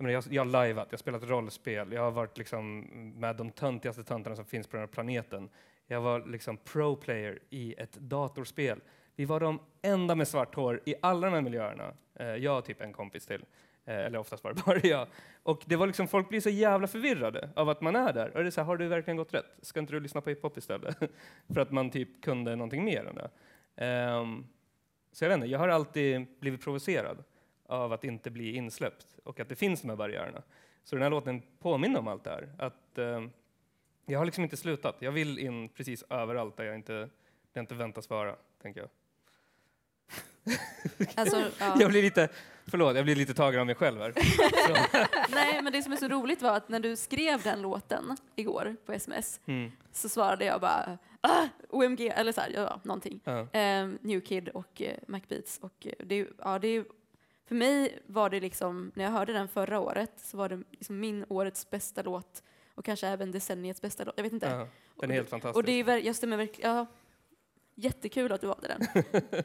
[0.00, 2.80] jag, menar, jag, jag har liveat, jag har spelat rollspel, jag har varit liksom
[3.16, 5.48] med de töntigaste töntarna som finns på den här planeten.
[5.86, 8.80] Jag var liksom pro-player i ett datorspel.
[9.16, 11.92] Vi var de enda med svart hår i alla de här miljöerna.
[12.14, 13.44] Eh, jag och typ en kompis till.
[13.84, 15.08] Eh, eller oftast var det bara jag.
[15.42, 18.36] Och det var liksom, folk blir så jävla förvirrade av att man är där.
[18.36, 19.58] Och det är så här, har du verkligen gått rätt?
[19.62, 20.96] Ska inte du lyssna på hiphop istället?
[21.54, 23.30] För att man typ kunde någonting mer än det.
[24.14, 24.46] Um,
[25.12, 27.24] så jag vet inte, jag har alltid blivit provocerad
[27.70, 30.42] av att inte bli insläppt och att det finns de här barriärerna.
[30.84, 32.48] Så den här låten påminner om allt det här.
[32.58, 33.30] Att, ehm,
[34.06, 34.96] jag har liksom inte slutat.
[34.98, 37.10] Jag vill in precis överallt där jag inte, där
[37.52, 38.88] jag inte väntas vara, tänker jag.
[41.14, 41.76] Alltså, ja.
[41.80, 42.28] Jag blir lite,
[42.66, 44.14] förlåt, jag blir lite tagen av mig själv här.
[45.34, 48.76] Nej, men det som är så roligt var att när du skrev den låten igår
[48.86, 53.20] på sms mm, så svarade jag bara ah, OMG, eller så här, ja, någonting.
[53.24, 53.46] ja.
[53.52, 55.58] Ehm, New Kid och uh, Macbeats.
[55.58, 56.84] Och eh, det, ja, det
[57.50, 61.00] för mig var det liksom, när jag hörde den förra året, så var det liksom
[61.00, 62.42] min årets bästa låt
[62.74, 64.14] och kanske även decenniets bästa låt.
[64.16, 64.46] Jag vet inte.
[64.46, 64.68] Ja,
[65.00, 65.56] den är helt fantastisk.
[65.56, 66.86] Och det är, jag stämmer verkligen, ja,
[67.74, 69.04] jättekul att du valde den.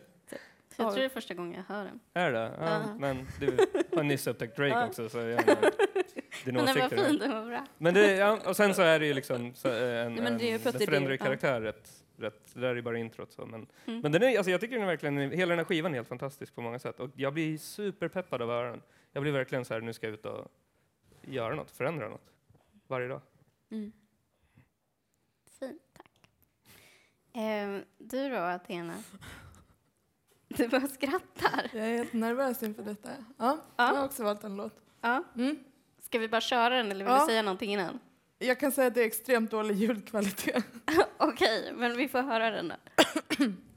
[0.77, 1.99] Jag tror det är första gången jag hör den.
[2.13, 2.51] Är det?
[2.59, 2.95] Ja, Ja.
[2.99, 3.57] Men du
[3.95, 5.71] har nyss upptäckt Drake också, så jag menar,
[6.45, 6.97] dina Men den var åsikter.
[6.97, 7.07] där.
[7.09, 7.65] fin, den var bra.
[7.77, 10.37] Men det, ja, och sen så är det ju liksom så, eh, en, Nej, men
[10.37, 11.25] det är en, det är förändrar ju det, ja.
[11.25, 11.89] karaktär rätt,
[12.19, 12.53] rätt.
[12.53, 13.45] Det där är bara introt så.
[13.45, 13.99] Men, Mm.
[14.01, 16.07] men den är, alltså jag tycker den är verkligen, hela den här skivan är helt
[16.07, 16.99] fantastisk på många sätt.
[16.99, 18.81] Och jag blir superpeppad av att den.
[19.11, 20.51] Jag blir verkligen så här, nu ska jag ut och
[21.21, 22.31] göra något, förändra något.
[22.87, 23.21] Varje dag.
[23.71, 23.91] Mm.
[25.59, 26.29] Fint, tack.
[27.33, 28.93] Ehm, du då, Athena?
[30.47, 31.69] Du bara skrattar.
[31.73, 33.09] Jag är helt nervös inför detta.
[33.37, 33.87] Ja, Ja.
[33.87, 34.81] Jag har också valt en låt.
[35.01, 35.23] Ja.
[35.35, 35.63] Mm.
[35.99, 37.19] Ska vi bara köra den eller vill Ja.
[37.19, 37.99] du säga någonting innan?
[38.39, 40.63] Jag kan säga att det är extremt dålig ljudkvalitet.
[41.17, 42.75] Okej, men vi får höra den då.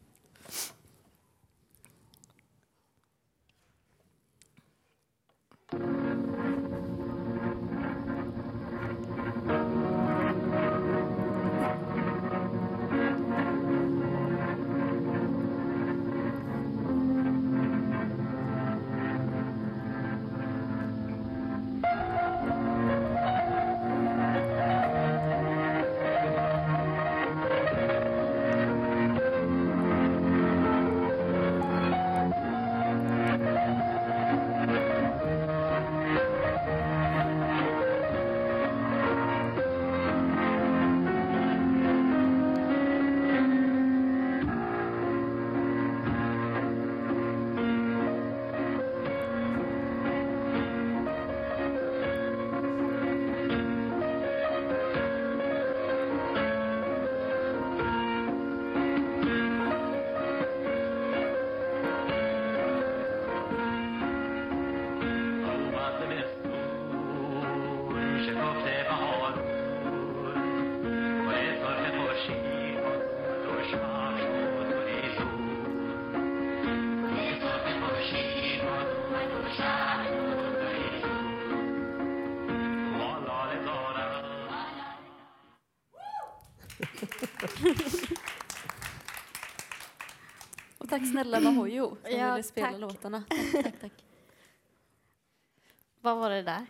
[90.99, 92.81] tack snälla Mahojo som Ja, ville spela tack.
[92.81, 93.25] låtarna.
[93.29, 94.05] Tack, tack, tack.
[96.01, 96.67] Vad var det där?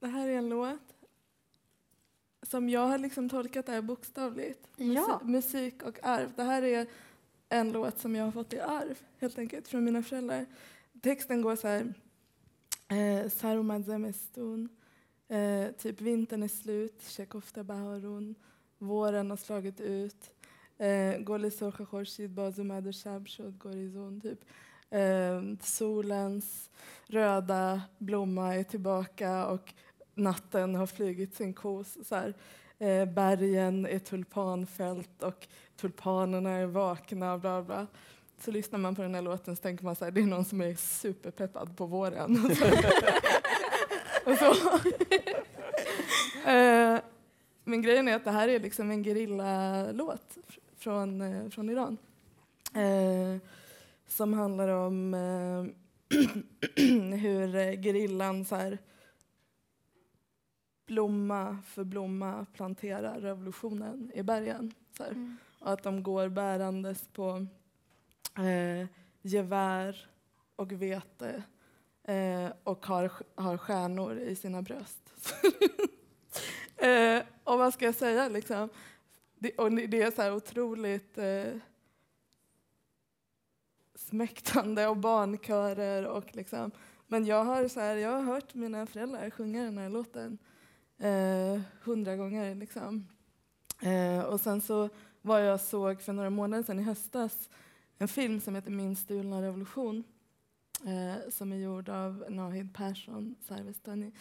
[0.00, 0.78] Det här är en låt
[2.42, 4.68] som jag har liksom tolkat det här bokstavligt.
[4.76, 4.84] Ja.
[4.84, 6.32] Musi- musik och arv.
[6.36, 6.86] Det här är
[7.48, 10.46] en låt som jag har fått i arv helt enkelt från mina föräldrar.
[11.02, 11.94] Texten går så här.
[12.88, 13.26] Eh.
[15.28, 17.02] Eh, typ vintern är slut.
[17.02, 18.34] Chekofta baharun.
[18.78, 20.30] Våren har slagit ut.
[20.80, 24.20] Eh, Goli socha khorshid bazumad och shabshod gorizon.
[24.20, 24.44] Typ.
[24.90, 26.70] Eh, solens
[27.06, 29.74] röda blomma är tillbaka och
[30.14, 31.98] natten har flugit sin kos.
[32.08, 32.34] Så här.
[32.78, 37.38] Eh, bergen är tulpanfält och tulpanerna är vakna.
[37.38, 37.86] Bla bla.
[38.38, 40.44] Så lyssnar man på den här låten så tänker man så här, det är någon
[40.44, 42.38] som är superpeppad på våren.
[44.26, 44.50] Och så.
[46.50, 47.00] eh,
[47.64, 50.38] men grejen är att det här är liksom en gerillalåt
[50.80, 51.98] från, eh, från Iran.
[52.74, 53.40] Eh,
[54.06, 55.64] som handlar om eh,
[57.16, 58.78] hur gerillan så här,
[60.86, 64.74] blomma för blomma planterar revolutionen i bergen.
[64.96, 65.36] Så här.
[65.60, 67.46] Och att de går bärandes på
[68.36, 68.88] eh,
[69.22, 70.06] gevär
[70.56, 71.42] och vete
[72.04, 75.14] eh, och har, har stjärnor i sina bröst.
[76.76, 78.68] eh, och vad ska jag säga liksom?
[79.42, 81.52] Det, och det är så här otroligt eh,
[83.94, 86.70] smäktande och barnkörer och liksom.
[87.06, 90.38] Men jag har, så här, jag har hört mina föräldrar sjunga den här låten
[90.98, 92.54] eh, hundra gånger.
[92.54, 93.08] Liksom.
[93.82, 94.88] Eh, och sen så
[95.22, 97.48] var jag såg för några månader sedan i höstas
[97.98, 100.04] en film som heter Min stulna revolution
[100.84, 104.12] eh, som är gjord av Nahid Persson Sarvestani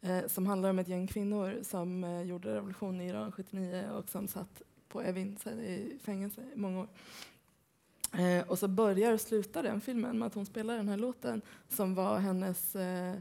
[0.00, 4.08] eh, som handlar om ett gäng kvinnor som eh, gjorde revolution i Iran 79 och
[4.08, 6.88] som satt på Evin i fängelse i många år.
[8.12, 11.42] Eh, och så börjar och slutar den filmen med att hon spelar den här låten
[11.68, 13.14] som var hennes eh,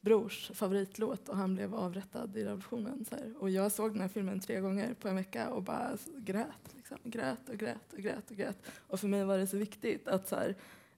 [0.00, 3.04] brors favoritlåt och han blev avrättad i revolutionen.
[3.04, 3.34] Så här.
[3.38, 6.74] Och jag såg den här filmen tre gånger på en vecka och bara grät.
[6.76, 6.98] Liksom.
[7.02, 8.58] Grät och grät och grät och grät.
[8.86, 10.54] Och för mig var det så viktigt att så här,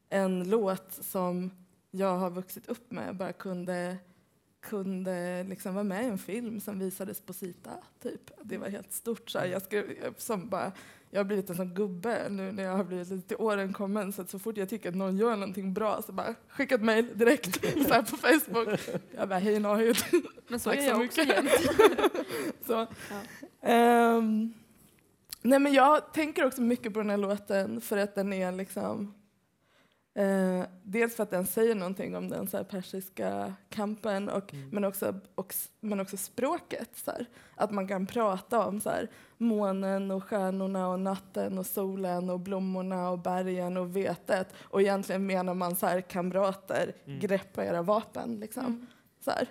[0.09, 1.51] en låt som
[1.91, 3.97] jag har vuxit upp med bara kunde
[4.69, 7.71] kunde liksom vara med i en film som visades på Sita.
[8.03, 8.31] Typ.
[8.43, 9.31] Det var helt stort.
[9.31, 9.47] Så här.
[9.47, 10.73] Jag, skrev, som bara,
[11.11, 14.13] jag har blivit en sån gubbe nu när jag har blivit lite till åren kommen
[14.13, 17.19] så så fort jag tycker att någon gör någonting bra så bara skicka ett mejl
[17.19, 18.81] direkt så här på Facebook.
[19.17, 19.97] Jag bara hej Nahid.
[20.49, 21.21] Men så Tack är jag också
[22.67, 22.87] så.
[23.63, 24.55] Ehm,
[25.43, 29.15] nej men jag tänker också mycket på den här låten för att den är liksom
[30.17, 34.85] Eh, dels för att den säger någonting om den så här persiska kampen och, men,
[34.85, 36.91] också, och, men också språket.
[36.95, 37.27] Så här.
[37.55, 42.41] Att man kan prata om så här, månen och stjärnorna och natten och solen och
[42.41, 44.55] blommorna och bergen och vetet.
[44.59, 48.41] Och egentligen menar man så här, kamrater, greppa era vapen.
[48.41, 48.87] Liksom.
[49.25, 49.49] Så här.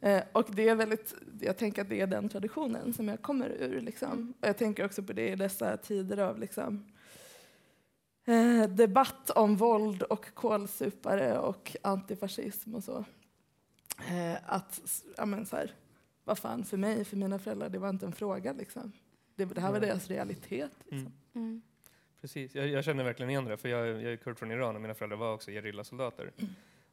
[0.00, 3.48] Eh, och det är väldigt, jag tänker att det är den traditionen som jag kommer
[3.48, 3.80] ur.
[3.80, 4.34] Liksom.
[4.40, 6.92] Och jag tänker också på det i dessa tider av liksom,
[8.24, 13.04] eh, debatt om våld och kålsupare och antifascism och så.
[14.08, 14.80] Eh, att,
[15.16, 15.74] ja men så här,
[16.24, 18.92] vad fan, för mig, för mina föräldrar, det var inte en fråga liksom.
[19.36, 20.70] Det, det här var deras realitet.
[20.84, 20.98] Liksom.
[20.98, 21.12] Mm.
[21.34, 21.62] Mm.
[22.20, 24.82] Precis, jag, jag känner verkligen igen det, för jag, jag är kurd från Iran och
[24.82, 26.32] mina föräldrar var också gerillasoldater.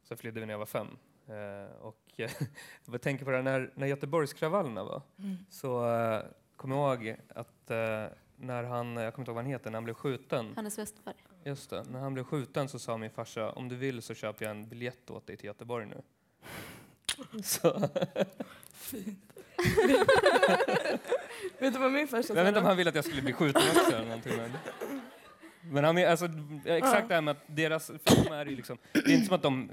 [0.02, 0.88] Så flydde vi när jag var fem.
[1.26, 2.02] Eh, och
[2.86, 5.36] jag tänker på det här, när, när Göteborgskravallerna var, Mm.
[5.50, 6.22] så eh,
[6.56, 8.04] kommer jag ihåg att eh,
[8.40, 11.14] när han, jag kommer inte ihåg vad han heter, när han blev skjuten, Hannes Westberg.
[11.44, 14.44] just det, när han blev skjuten så sa min farsa, om du vill så köper
[14.44, 16.02] jag en biljett åt dig till Göteborg nu.
[17.42, 17.88] Så,
[18.72, 19.32] Fint.
[21.58, 22.68] Vet du vad min farsa jag vet inte om sa?
[22.68, 24.36] han ville att jag skulle bli skjuten också eller någonting.
[24.36, 24.52] Men,
[25.70, 26.28] men han, är- alltså,
[26.64, 27.86] exakt det här med att deras,
[28.26, 29.70] de är ju liksom, det är inte som att de,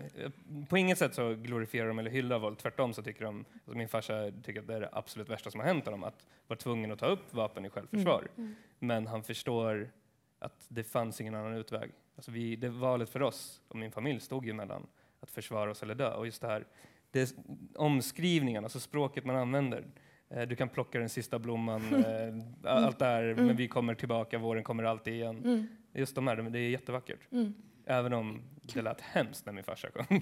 [0.69, 3.87] på inget sätt så glorifierar de eller hyllar våld, tvärtom så tycker de, alltså min
[3.87, 6.91] farsa tycker att det är det absolut värsta som har hänt honom, att vara tvungen
[6.91, 8.27] att ta upp vapen i självförsvar.
[8.79, 9.89] Men han förstår
[10.39, 11.91] att det fanns ingen annan utväg.
[12.15, 14.87] Alltså vi, det valet för oss och min familj stod ju mellan
[15.19, 16.13] att försvara oss eller dö.
[16.13, 16.65] Och just det här,
[17.11, 17.35] det,
[17.75, 19.85] omskrivningarna, alltså språket man använder.
[20.29, 21.81] Eh, du kan plocka den sista blomman,
[22.63, 25.37] eh, allt det här, men vi kommer tillbaka, våren kommer alltid igen.
[25.45, 25.67] Mm.
[25.95, 27.31] Just de här, det är jättevackert.
[27.31, 27.53] Mm.
[27.85, 28.41] Även om
[28.73, 30.05] det lät hemskt när min farsa kom.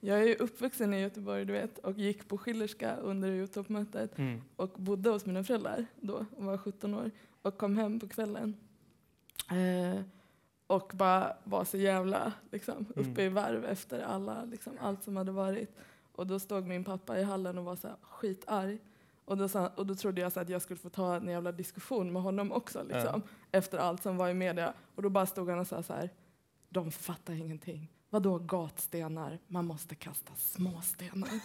[0.00, 4.40] Jag är ju uppvuxen i Göteborg du vet, och gick på Schillerska under EU-toppmötet Mm.
[4.56, 7.10] och bodde hos mina föräldrar då och var 17 år
[7.42, 8.56] och kom hem på kvällen.
[9.50, 10.00] Eh,
[10.66, 13.10] och bara var så jävla liksom, Mm.
[13.12, 15.76] uppe i varv efter alla, liksom, allt som hade varit.
[16.12, 18.78] Och då stod min pappa i hallen och var så här skitarg.
[19.28, 21.52] Och då, sa, och då trodde jag så att jag skulle få ta en jävla
[21.52, 23.22] diskussion med honom också liksom,
[23.52, 24.72] efter allt som var i media.
[24.94, 26.10] Och då bara stod han och sa så här,
[26.68, 27.92] de fattar ingenting.
[28.10, 29.38] Vadå gatstenar?
[29.46, 31.28] Man måste kasta småstenar.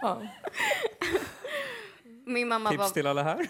[0.00, 0.22] ja.
[2.26, 3.48] Min mamma Tips var till alla här.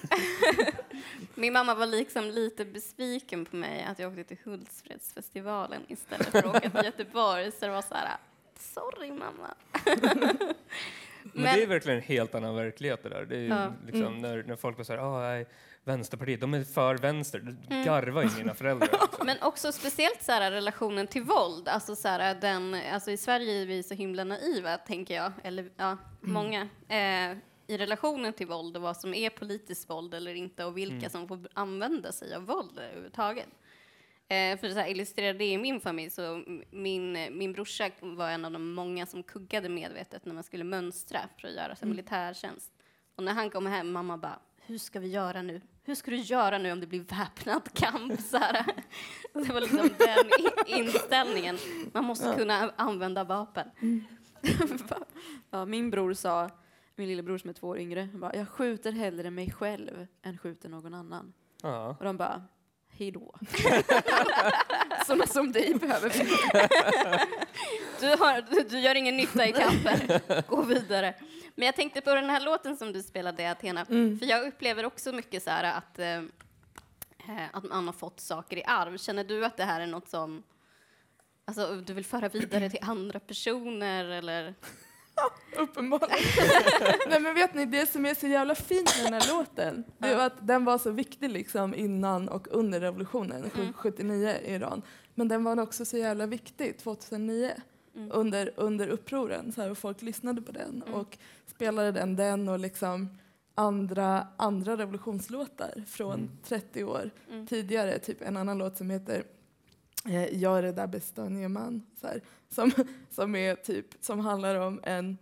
[1.34, 6.38] Min mamma var liksom lite besviken på mig att jag åkte till Hultsfredsfestivalen istället för
[6.38, 7.52] att åka till Göteborg.
[7.52, 8.16] Så det var så här,
[8.58, 9.54] sorry mamma.
[11.32, 13.24] Men, det är verkligen en helt annan verklighet det där.
[13.24, 13.72] Det är Ja.
[13.86, 14.18] liksom Mm.
[14.20, 15.46] när, när folk så här, ah, nej,
[15.84, 17.38] Vänsterpartiet, de är för vänster.
[17.38, 17.84] Mm.
[17.84, 18.88] garvar ju mina föräldrar.
[19.02, 19.26] Liksom.
[19.26, 21.68] Men också speciellt så här, relationen till våld.
[21.68, 25.32] Alltså, så här, den, alltså, I Sverige är vi så himla naiva, tänker jag.
[25.42, 26.62] Eller ja, många.
[26.88, 27.36] Eh,
[27.66, 31.10] I relationen till våld och vad som är politiskt våld eller inte och vilka Mm.
[31.10, 33.48] som får använda sig av våld överhuvudtaget.
[34.30, 38.52] Eh, för att illustrera det i min familj så min, min brorsa var en av
[38.52, 42.72] de många som kuggade medvetet när man skulle mönstra för att göra så här, militärtjänst.
[43.16, 45.60] Och när han kom hem, mamma bara, hur ska vi göra nu?
[45.82, 48.20] Hur ska du göra nu om det blir väpnad kamp?
[48.30, 48.64] Så här.
[49.32, 50.30] Det var liksom den
[50.66, 51.58] inställningen.
[51.92, 53.70] Man måste kunna använda vapen.
[55.50, 56.50] Ja, min bror sa,
[56.96, 60.68] min lillebror som är två år yngre, bara, jag skjuter hellre mig själv än skjuter
[60.68, 61.32] någon annan.
[61.62, 61.96] Ja.
[61.98, 62.42] Och de bara,
[62.98, 63.34] hejdå.
[65.06, 66.24] Sådana som dig behöver vi.
[68.00, 70.20] Du, har, du, gör ingen nytta i kampen.
[70.46, 71.14] Gå vidare.
[71.54, 73.86] Men jag tänkte på den här låten som du spelade, Athena.
[73.90, 74.18] Mm.
[74.18, 76.16] För jag upplever också mycket så här att, eh,
[77.28, 78.98] eh, att man har fått saker i arv.
[78.98, 80.42] Känner du att det här är något som
[81.44, 84.04] alltså, du vill föra vidare till andra personer?
[84.04, 84.54] Eller?
[85.56, 86.18] Uppenbarligen.
[87.08, 90.14] Nej men vet ni, det som är så jävla fint med den här låten, det
[90.14, 94.82] var att den var så viktig liksom innan och under revolutionen, sju- 79 i Iran.
[95.14, 97.52] Men den var också så jävla viktig 2009
[97.96, 98.10] Mm.
[98.12, 99.52] under, under upproren.
[99.52, 103.18] Så här, och folk lyssnade på den och spelade den, den och liksom
[103.54, 106.30] andra, andra revolutionslåtar från Mm.
[106.44, 107.46] 30 år Mm.
[107.46, 107.98] tidigare.
[107.98, 109.22] Typ en annan låt som heter
[110.06, 111.82] eh, Jag är där bästa man.
[112.00, 112.70] Så här, som,
[113.10, 115.18] som, är typ, som handlar om en,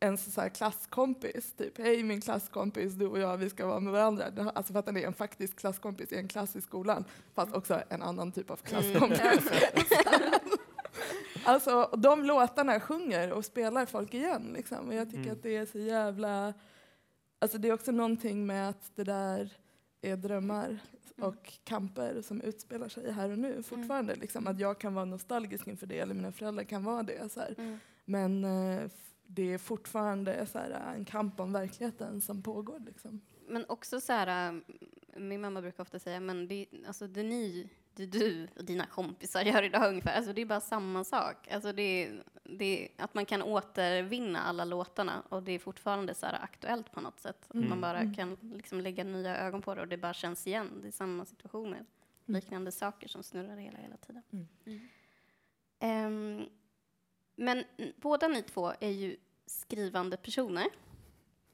[0.00, 1.52] en så här klasskompis.
[1.52, 4.24] Typ, hej min klasskompis, du och jag, vi ska vara med varandra.
[4.54, 7.04] Alltså för att den är en faktisk klasskompis i en klass i skolan.
[7.34, 9.50] Fast också en annan typ av klasskompis.
[11.44, 14.52] Alltså, och de låtarna sjunger och spelar folk igen.
[14.56, 14.88] Liksom.
[14.88, 15.32] Och jag tycker Mm.
[15.32, 16.54] att det är så jävla...
[17.38, 19.50] Alltså det är också någonting med att det där
[20.02, 20.78] är drömmar
[21.18, 24.14] och kamper som utspelar sig här och nu fortfarande.
[24.14, 27.32] Liksom, att jag kan vara nostalgisk inför det, eller mina föräldrar kan vara det.
[27.32, 27.40] Så.
[27.58, 27.78] Mm.
[28.04, 28.90] Men eh,
[29.26, 32.82] det är fortfarande så här, en kamp om verkligheten som pågår.
[32.86, 33.20] Liksom.
[33.48, 34.60] Men också så här, äh,
[35.16, 39.42] min mamma brukar ofta säga, men det, alltså det ni, det du och dina kompisar
[39.42, 41.48] gör idag ungefär, alltså det är bara samma sak.
[41.50, 42.10] Alltså det,
[42.44, 47.00] det, att man kan återvinna alla låtarna och det är fortfarande så här aktuellt på
[47.00, 47.44] något sätt.
[47.48, 47.68] Att Mm.
[47.68, 48.14] man bara Mm.
[48.14, 50.68] kan liksom lägga nya ögon på det och det bara känns igen.
[50.82, 51.84] Det är samma situationer,
[52.26, 54.22] liknande saker som snurrar hela, hela tiden.
[54.32, 54.88] Mm.
[55.78, 56.46] Ehm,
[57.36, 57.64] men
[57.96, 59.16] båda ni två är ju
[59.46, 60.66] skrivande personer.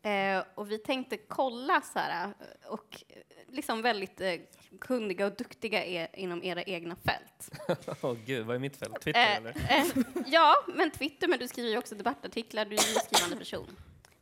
[0.09, 3.17] Eh, och vi tänkte kolla så här, eh, och eh,
[3.55, 4.35] liksom väldigt eh,
[4.81, 7.51] kunniga och duktiga är inom era egna fält.
[8.03, 9.01] Åh gud, vad är mitt fält?
[9.01, 9.51] Twitter Eh, eller?
[9.51, 9.85] eh,
[10.27, 13.77] ja, men Twitter, men du skriver ju också debattartiklar, du är ju en skrivande person.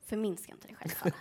[0.09, 1.13] Förminska inte dig själv.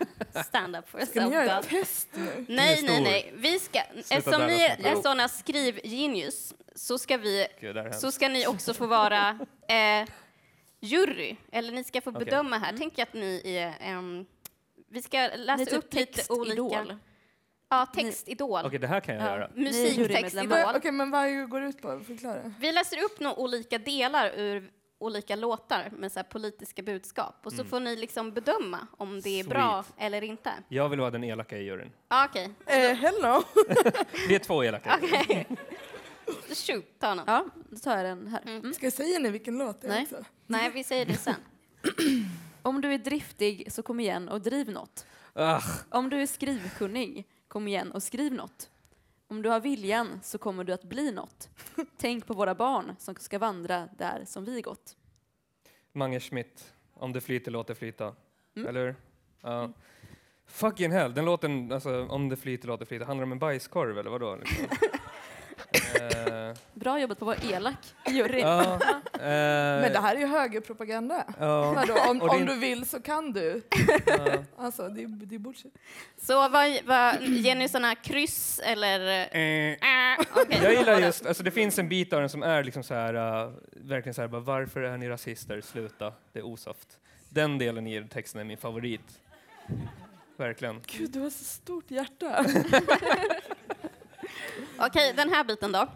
[0.45, 1.65] Stand up for Ska ni göra yourself.
[1.65, 2.45] ett test nu?
[2.49, 3.33] Nej, nej, nej.
[3.37, 8.73] Vi ska, eftersom ni är sådana skrivgenius så ska vi Gud, så ska ni också
[8.73, 10.09] få vara eh,
[10.79, 12.25] jury, eller ni ska få Okej.
[12.25, 12.75] bedöma här.
[12.77, 13.73] Tänk att ni är...
[13.79, 14.25] ehm,
[14.95, 16.55] vi ska läsa typ upp lite olika...
[16.55, 16.97] textidol.
[17.69, 18.65] Ja, textidol.
[18.65, 19.29] Okej, det här kan jag Ja.
[19.29, 19.49] göra.
[19.55, 20.57] Musiktextidol.
[20.75, 21.99] Okej, men vad går det ut på?
[21.99, 22.53] Förklara.
[22.59, 27.51] Vi läser upp några olika delar ur olika låtar med så här politiska budskap och
[27.51, 27.69] så Mm.
[27.69, 29.49] får ni liksom bedöma om det är Sweet.
[29.49, 30.51] bra eller inte.
[30.67, 31.91] Jag vill vara den elaka i juryn.
[32.09, 33.43] Ja, Okej, Eh, hello!
[34.27, 34.99] Vi är två elaka.
[35.03, 35.47] okej.
[36.67, 37.25] Shoot, ta någon.
[37.27, 38.41] Ja, då tar jag den här.
[38.45, 38.73] Mm.
[38.73, 40.03] Ska jag säga ni vilken låt det är Nej.
[40.03, 40.25] också?
[40.47, 41.35] Nej, vi säger det sen.
[42.65, 45.05] Om du är driftig så kom igen och driv något.
[45.33, 48.69] Ah, Om du är skrivkunnig, kom igen och skriv något.
[49.27, 51.49] Om du har viljan så kommer du att bli något.
[51.97, 54.97] Tänk på våra barn som ska vandra där som vi gått.
[55.91, 58.15] Mange Schmidt, Om det flyter, låt det flyta.
[58.55, 58.67] Mm.
[58.67, 58.95] Eller hur?
[59.41, 59.71] Ja.
[60.45, 63.97] Fucking hell, den låten, alltså, Om det flyter, låt det flyta, handlar om en bajskorv
[63.99, 64.35] eller vadå?
[64.35, 64.65] Liksom?
[65.95, 67.77] Eh, Bra jobbat på att vara elak,
[68.07, 68.39] jury.
[68.39, 69.19] ja, eh,
[69.81, 71.25] Men det här är ju högerpropaganda.
[71.39, 73.61] ja, Vadå, om, är om du vill så kan du.
[74.05, 74.43] ja.
[74.57, 75.73] Alltså, det är, det är bullshit.
[76.21, 76.51] Så vad,
[76.85, 79.27] vad, ger ni sådana kryss eller...
[79.37, 79.75] Eh,
[80.15, 80.59] Äh, okej.
[80.63, 83.45] Jag gillar just, alltså det finns en bit av den som är liksom så här,
[83.45, 85.61] uh, verkligen så här, bara, varför är ni rasister?
[85.61, 86.99] Sluta, det är osoft.
[87.29, 89.19] Den delen i texten är min favorit.
[90.37, 90.81] Verkligen.
[90.85, 92.45] Gud, du har så stort hjärta.
[94.79, 95.87] Okej, den här biten då.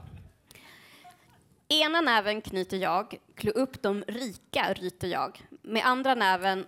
[1.67, 5.41] Ena näven knyter jag, klå upp de rika ryter jag.
[5.61, 6.65] Med andra näven,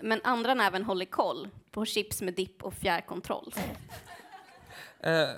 [0.00, 3.54] men andra näven håller koll på chips med dipp och fjärrkontroll.
[5.00, 5.28] Eh,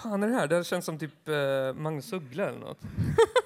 [0.00, 0.46] fan är det här?
[0.46, 2.80] Det här känns som typ uh, Magnus Uggla eller något.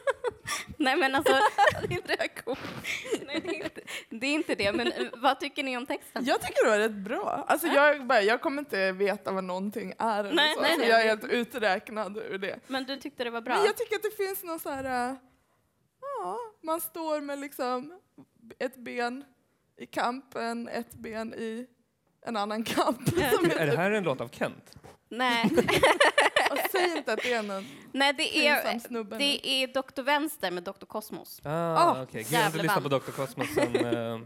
[0.81, 1.33] Nej men alltså,
[1.91, 2.29] inte det
[3.26, 4.72] Nej, det är inte det, är inte det.
[4.72, 6.24] men eh, vad tycker ni om texten?
[6.24, 7.45] Jag tycker det var rätt bra.
[7.49, 10.20] Alltså, jag, bara, jag kommer inte veta vad någonting är.
[10.24, 10.61] Eller Nej, så.
[10.61, 10.91] nej, Alltså, nej.
[10.91, 12.59] jag är helt uträknad ur det.
[12.66, 13.55] Men du tyckte det var bra?
[13.55, 15.11] Men jag tycker att det finns någon så här...
[15.11, 15.14] äh,
[16.01, 18.01] Ja, man står med liksom
[18.59, 19.24] ett ben
[19.79, 21.66] i kampen, ett ben i
[22.26, 23.09] en annan kamp.
[23.09, 24.76] Som Är det är här en låt av Kent?
[25.09, 25.51] Nej,
[26.64, 29.18] och säg inte att det är någon Nej det, är, snubbe.
[29.18, 30.03] det är Dr.
[30.03, 30.86] Vänster med Dr.
[30.86, 31.40] Kosmos.
[31.44, 32.22] Ah, Ah, okej.
[32.22, 32.88] Gud, Jag har inte lyssnat på.
[32.88, 33.11] Dr.
[33.11, 34.20] Cosmos sen, eh,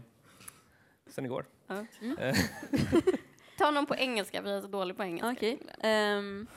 [1.07, 1.45] sen igår.
[1.67, 1.85] Ja.
[2.19, 2.35] Eh,
[3.57, 5.31] Ta någon på engelska, vi är så dåliga på engelska.
[5.31, 5.59] Okej.
[5.81, 6.47] ehm.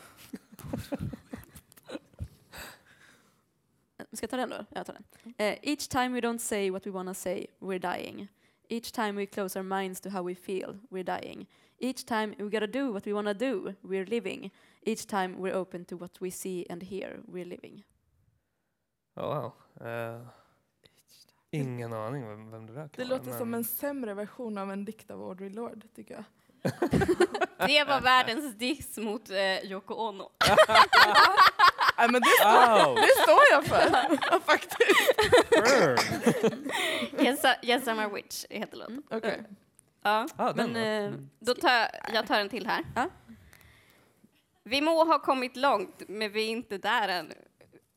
[4.13, 4.65] Ska jag ta den då?
[4.71, 5.35] Jag tar den.
[5.39, 8.29] Eh, each time we don't say what we wanna say, we're dying.
[8.69, 11.47] Each time we close our minds to how we feel, we're dying.
[11.79, 14.51] Each time we gotta do what we wanna do, we're living.
[14.87, 17.85] Each time we're open to what we see and hear, we're living.
[19.17, 19.53] oh, wow.
[19.89, 20.27] Eh,
[21.51, 23.19] ingen aning vem, vem det där kan Det vara.
[23.19, 26.25] låter men- som en sämre version av en dikt av Audrey Lorde, tycker jag.
[27.69, 30.31] Det var världens diss mot eh, Yoko Ono.
[31.99, 34.81] Nej, men det, står, det står jag för, faktiskt.
[37.23, 39.03] Yes, yes I'm a witch heter låten.
[39.11, 39.43] Okej.
[40.03, 40.27] Ja.
[40.37, 40.79] Ah, Men, då.
[40.81, 41.31] eh, Mm.
[41.39, 42.85] Då tar jag tar en till här.
[42.95, 43.09] Ja.
[44.69, 47.33] Vi må ha kommit långt, men vi är inte där än.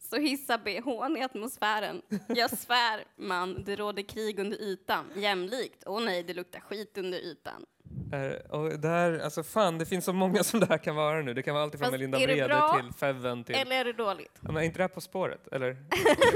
[0.09, 2.01] Så hissa bhn i atmosfären.
[2.27, 5.05] Jag svär, man, det råder krig under ytan.
[5.15, 5.83] Jämlikt.
[5.85, 7.65] Åh nej, det luktar skit under ytan.
[8.49, 11.33] Och där, alltså fan, det finns så många som det här kan vara nu.
[11.33, 12.17] Det kan vara allt Fast Melinda
[12.47, 12.79] bra?
[12.81, 13.55] till Feven till...
[13.55, 14.31] Eller är det dåligt?
[14.41, 15.47] Ja, men är inte det här På spåret?
[15.51, 15.77] Eller?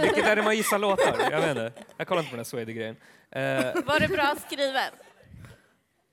[0.02, 1.16] Vilket är det man gissar låtar?
[1.32, 1.74] Jag vet inte.
[1.98, 2.96] Jag kollar inte på den här Swede-grejen.
[3.30, 3.42] Eh,
[3.86, 4.94] Var det bra skrivet?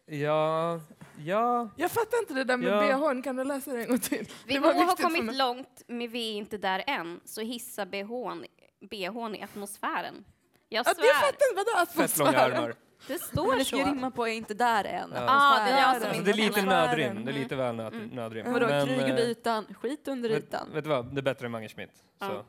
[0.06, 0.80] ja,
[1.24, 2.98] ja, Jag fattar inte det där med Ja.
[2.98, 4.26] bhn, kan du läsa det en gång till?
[4.46, 7.20] Vi Det må var ha viktigt för kommit långt, men vi är inte där än.
[7.24, 8.44] Så hissa bhn,
[8.90, 10.24] bhn i atmosfären.
[10.68, 12.74] Jag Ja, svär, jag fattar inte, vadå atmosfären?
[13.06, 13.88] det står det ska ju så.
[13.88, 15.10] rimma på är inte där än.
[15.14, 15.24] Ja.
[15.28, 17.24] Ah, det är Alltså, det är lite nödrim.
[17.24, 18.08] Det är lite väl nöd, Mm.
[18.08, 18.52] nödrim.
[18.52, 20.68] Vadå, Men, krig under eh, ytan, skit under vet, ytan.
[20.72, 21.14] vet du vad?
[21.14, 21.90] Det är bättre än Mange Schmidt.
[22.18, 22.24] Så.
[22.24, 22.44] Ja.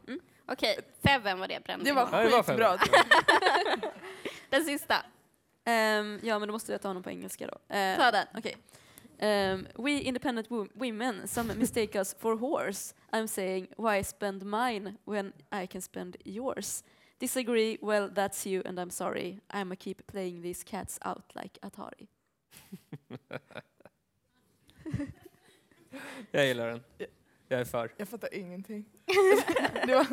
[0.47, 1.85] Okej, Feven var det brände.
[1.85, 2.77] Det var Ja, det var skitbra.
[4.49, 4.95] Den sista.
[5.71, 7.53] Ehm, ja, men då måste jag ta honom på engelska då.
[7.53, 8.27] Uh, Ta den.
[8.37, 8.57] Okej.
[9.17, 12.95] Ehm, we independent wo- women, some mistake us for horse.
[13.11, 16.83] I'm saying, why spend mine when I can spend yours?
[17.19, 19.39] Disagree, well that's you and I'm sorry.
[19.53, 22.07] I'ma keep playing these cats out like Atari.
[26.31, 26.83] Jag gillar den.
[27.47, 27.93] Jag är för.
[27.97, 28.85] Jag fattar ingenting.
[29.85, 30.05] det var,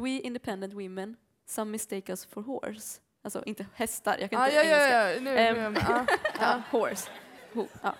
[0.00, 1.16] We independent women,
[1.46, 3.00] some mistake us for horse.
[3.26, 5.14] Alltså inte hästar, jag kan Ah, inte ja, ja, engelska.
[5.14, 5.20] ja.
[5.20, 6.06] Nu, Ehm, nu, ah.
[6.40, 7.10] Ja, horse.
[7.54, 7.94] Ho, ja.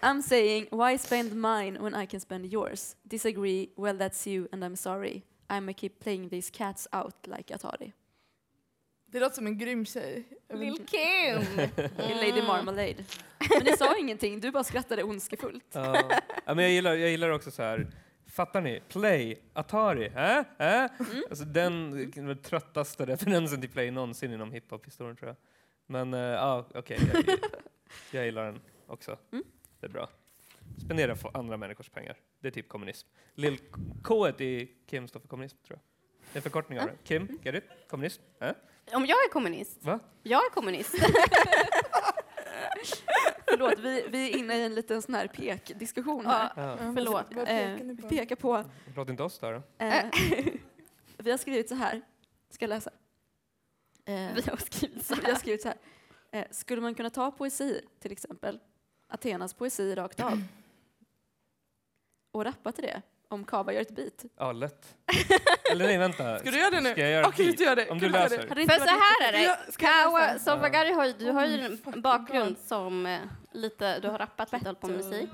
[0.00, 2.96] I'm saying, why spend mine when I can spend yours?
[3.02, 5.22] Disagree, well that's you and I'm sorry.
[5.50, 7.92] I'ma keep playing these cats out like Atari.
[9.06, 10.24] Det låter som en grym tjej.
[10.54, 10.76] Lil.
[10.86, 11.40] Kim!
[11.98, 12.16] Mm.
[12.16, 13.04] Lady Marmalade.
[13.50, 15.64] Men ni sa ingenting, du bara skrattade ondskefullt.
[15.72, 16.10] Ja.
[16.44, 17.86] ja, men jag, gillar, jag gillar också så här,
[18.34, 18.80] fattar ni?
[18.88, 20.38] Play, Atari, äh?
[20.58, 20.90] Äh?
[21.30, 25.36] Alltså den, den tröttaste referensen till Play någonsin inom hiphop-historien tror jag.
[25.86, 27.24] Men eh, ja, okej, jag,
[28.10, 29.18] jag gillar den också.
[29.32, 29.44] Mm.
[29.80, 30.08] Det är bra.
[30.84, 32.16] Spendera för andra människors pengar.
[32.40, 33.08] Det är typ kommunism.
[33.34, 33.58] Lil
[34.02, 35.82] K i Kim står för kommunism tror jag.
[36.32, 36.92] Det är förkortning av det.
[37.04, 37.64] Kim, get it?
[37.88, 38.22] Kommunism?
[38.40, 38.52] Äh?
[38.92, 39.84] Om jag är kommunist?
[39.84, 40.00] Va?
[40.22, 40.94] Jag är kommunist.
[43.58, 46.52] Förlåt, vi, vi är inne i en liten sån här pekdiskussion här.
[46.56, 47.26] Ja, Förlåt.
[47.34, 48.08] vad- Eh, pekar ni vi på?
[48.08, 48.64] pekar på,
[48.96, 49.62] Låt inte oss störa.
[49.78, 50.04] eh,
[51.18, 52.02] vi har skrivit så här,
[52.50, 52.90] ska jag läsa?
[54.04, 55.38] Eh, vi har skrivit så vi har här.
[55.38, 55.76] skrivit så här,
[56.30, 58.60] eh, skulle man kunna ta poesi, till exempel,
[59.08, 60.42] Athenas poesi rakt av,
[62.32, 63.02] och rappa till det,
[63.34, 64.24] om Kava gör ett beat?
[64.38, 64.84] Ja, lätt.
[65.72, 66.38] Eller nej, vänta.
[66.38, 66.90] Ska du göra det nu?
[66.92, 67.82] Ska jag göra Okej, ett du gör det.
[67.90, 68.38] Om Kan du göra läser.
[68.38, 68.54] det?
[68.54, 69.56] Det För så här är det.
[69.76, 70.38] Kawa?
[70.38, 73.18] Sofagari har ju, du har ju en bakgrund som eh,
[73.52, 75.30] lite, du har rappat lite hållit på med musik.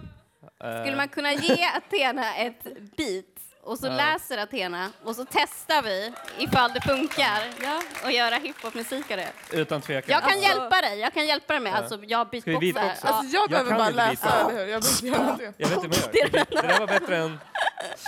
[0.65, 2.63] Eh, Skulle man kunna ge Athena ett
[2.97, 3.25] beat
[3.63, 3.93] och så Ja.
[3.93, 7.83] läser Athena och så testar vi ifall det funkar Ja.
[8.05, 9.29] och göra hiphop-musik av det.
[9.53, 10.11] Utan tvekan.
[10.13, 11.77] Jag kan Alltså- hjälpa dig, jag kan hjälpa dig med, Ja.
[11.77, 12.61] alltså jag Ska vi beatboxar.
[12.61, 13.09] beatboxa?
[13.09, 13.15] Ja.
[13.15, 14.73] Alltså jag behöver kan bara inte läsa, eller hur?
[14.73, 15.53] Jag behöver inte göra någonting.
[15.57, 16.31] Jag vet inte vad jag gör.
[16.33, 17.39] Det, det där var bättre än...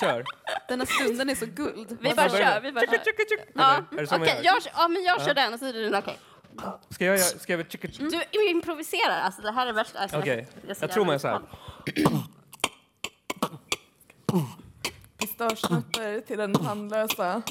[0.01, 0.25] Kör.
[0.68, 1.99] Den här stunden är så guld.
[2.01, 2.53] Vi bara börja?
[2.53, 2.99] kör, vi bara kör.
[3.55, 4.45] Ja, är det så man okej, gör?
[4.45, 6.18] jag, kör- ja, men jag kör den och så är det din, okej.
[6.91, 7.27] Ska jag göra...
[7.27, 7.66] Ska jag?
[8.31, 9.99] Du improviserar, alltså det här är värsta.
[9.99, 10.49] Alltså, Okej,
[10.81, 11.41] jag tror man är så här.
[15.18, 17.43] Pistagenötter till den tandlösa.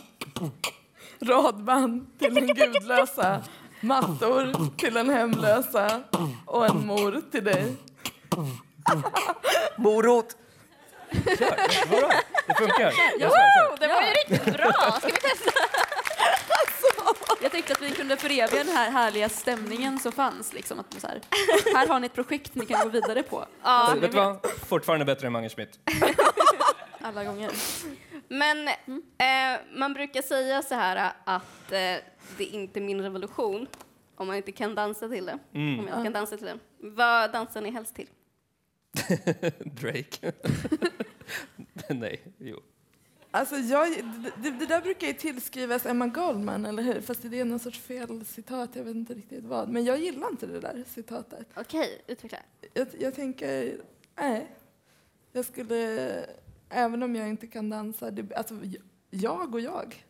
[1.19, 3.43] Radband till den gudlösa.
[3.81, 6.03] Mattor till den hemlösa.
[6.45, 7.75] Och en mor till dig.
[9.77, 10.37] Morot!
[11.11, 11.55] Kör,
[12.47, 12.93] det funkar.
[13.19, 13.77] Jag kör.
[13.79, 14.71] Det var ju riktigt bra!
[14.73, 15.51] Ska vi testa?
[17.41, 20.53] Jag tänkte att vi kunde föreviga den här härliga stämningen som fanns.
[20.53, 21.21] Liksom, att så här,
[21.75, 24.37] här har ni ett projekt ni kan gå vidare på Ja, Vet du vad?
[24.69, 25.79] Fortfarande bättre än Mange Schmidt.
[27.01, 27.51] alla gånger.
[28.27, 31.77] men eh, man brukar säga så här att eh,
[32.37, 33.67] det är inte min revolution
[34.17, 35.33] om man inte kan dansa till det.
[35.33, 35.87] Om Mm.
[35.87, 36.57] jag inte kan dansa till det.
[36.77, 38.07] Vad dansar ni helst till?
[39.81, 40.31] Drake.
[41.89, 42.59] Nej, jo.
[43.33, 43.89] Alltså jag,
[44.43, 47.01] det, det, där brukar ju tillskrivas Emma Goldman, eller hur?
[47.01, 49.69] Fast det är någon sorts fel citat, jag vet inte riktigt vad.
[49.69, 51.47] Men jag gillar inte det där citatet.
[51.55, 52.37] Okej, utveckla.
[52.73, 53.77] Jag, jag tänker,
[54.15, 54.47] nej.
[55.31, 56.11] Jag skulle,
[56.69, 58.55] även om jag inte kan dansa, det, alltså
[59.09, 60.05] jag och jag.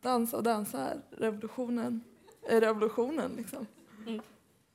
[0.00, 2.00] Dansa och dansa, revolutionen
[2.48, 3.66] är revolutionen liksom.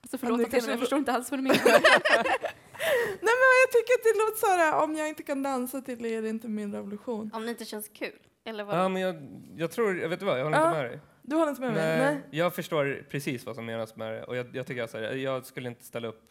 [0.01, 1.57] Alltså förlåt kanske- men jag förstår inte alls vad du menar.
[3.04, 6.04] Nej men jag tycker att det låter så här, om jag inte kan dansa till
[6.04, 7.32] det är det inte min revolution.
[7.34, 8.12] Om det inte känns kul?
[8.46, 8.78] Eller vad?
[8.78, 9.16] Ja, men jag,
[9.58, 9.98] jag tror...
[10.00, 10.40] Jag vet du vad?
[10.40, 10.68] Jag håller Ja.
[10.70, 11.00] inte med dig.
[11.22, 11.98] Du håller inte med mig?
[12.00, 12.24] Nej, Nej.
[12.32, 14.24] Jag förstår precis vad som menas med det.
[14.24, 16.22] Och jag, jag tycker alltså, jag skulle inte ställa upp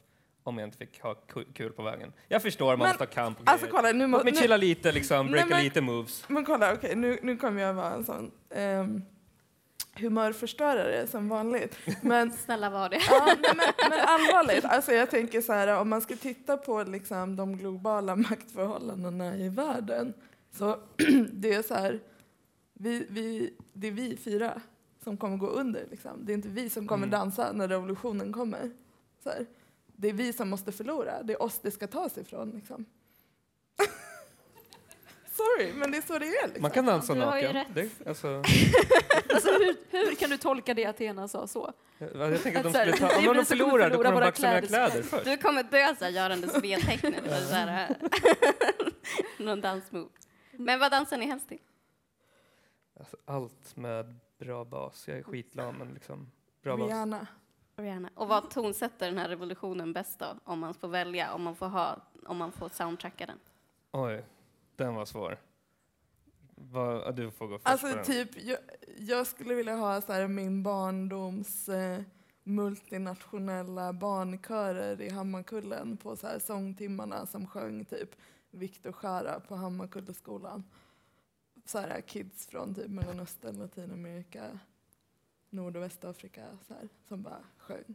[0.43, 2.13] om jag inte fick ha ku- kul på vägen.
[2.29, 3.77] Jag förstår, man Men, måste ha kamp och Alltså grejer.
[3.77, 6.25] kolla, nu, må, Låt mig nu, chilla lite, liksom, Nej, breaka men- lite moves.
[6.29, 9.03] men kolla, okej, nu, nu kommer jag vara en sån um,
[10.01, 11.77] humörförstörare som vanligt.
[12.03, 13.01] Men Snälla var det.
[13.11, 16.83] Ja, nej, men, men allvarligt, alltså jag tänker så här, om man ska titta på
[16.83, 20.15] liksom, de globala maktförhållandena i världen,
[20.51, 20.77] så
[21.33, 22.01] det är så här,
[22.75, 24.61] vi, vi, det är vi fyra
[25.05, 25.87] som kommer gå under.
[25.91, 26.25] Liksom.
[26.25, 27.21] Det är inte vi som kommer Mm.
[27.21, 28.71] dansa när revolutionen kommer.
[29.23, 29.47] Så här.
[29.87, 32.51] Det är vi som måste förlora, det är oss det ska tas ifrån.
[32.51, 32.85] Liksom.
[35.39, 36.47] Sorry, men det är så det är.
[36.47, 36.63] Liksom.
[36.63, 37.65] Man kan dansa Du har ju naken.
[37.75, 37.75] rätt.
[37.99, 38.29] Det, alltså,
[39.35, 41.73] Alltså, hur, hur kan du tolka det Athena sa så?
[41.99, 43.97] jag, jag tänker att de Att så här, skulle ta, om vi de förlorar, då
[43.97, 45.03] förlora kommer de våra baxa mina kläder.
[45.03, 45.25] först.
[45.25, 46.61] Du kommer dö så här, görandes så
[47.55, 47.97] här,
[49.39, 50.09] Någon dansmove.
[50.53, 51.59] Men vad dansar ni helst till?
[52.99, 55.09] Alltså, allt med bra bas.
[55.09, 56.31] Jag är skitlam, men liksom
[56.63, 56.89] bra bas.
[56.89, 57.27] Rihanna.
[57.77, 58.11] Rihanna.
[58.15, 60.27] Och vad tonsätter den här revolutionen bäst då?
[60.45, 63.39] Om man får välja, om man får ha, om man får soundtracka den.
[63.93, 64.25] Oj,
[64.79, 65.39] den var svår.
[66.73, 68.59] Ja, du får gå först Alltså typ, jag,
[68.99, 72.01] jag skulle vilja ha så här, min barndoms eh,
[72.45, 78.11] multinationella barnkörer i Hammarkullen på så här, sångtimmarna som sjöng typ
[78.51, 80.65] Viktor Jara på Hammarkulleskolan.
[81.65, 84.59] Så här, kids från typ Mellanöstern, Latinamerika,
[85.51, 87.95] Nord och Västafrika så här, som bara sjöng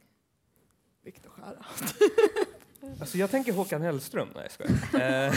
[1.01, 1.65] Viktor Jara.
[2.99, 4.29] Alltså jag tänker Håkan Hellström.
[4.36, 5.25] Nej, jag skojar.
[5.27, 5.34] Eh,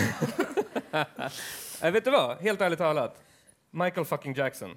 [1.82, 2.36] Nej, vet du vad?
[2.38, 3.22] Helt ärligt talat.
[3.70, 4.76] Michael fucking Jackson.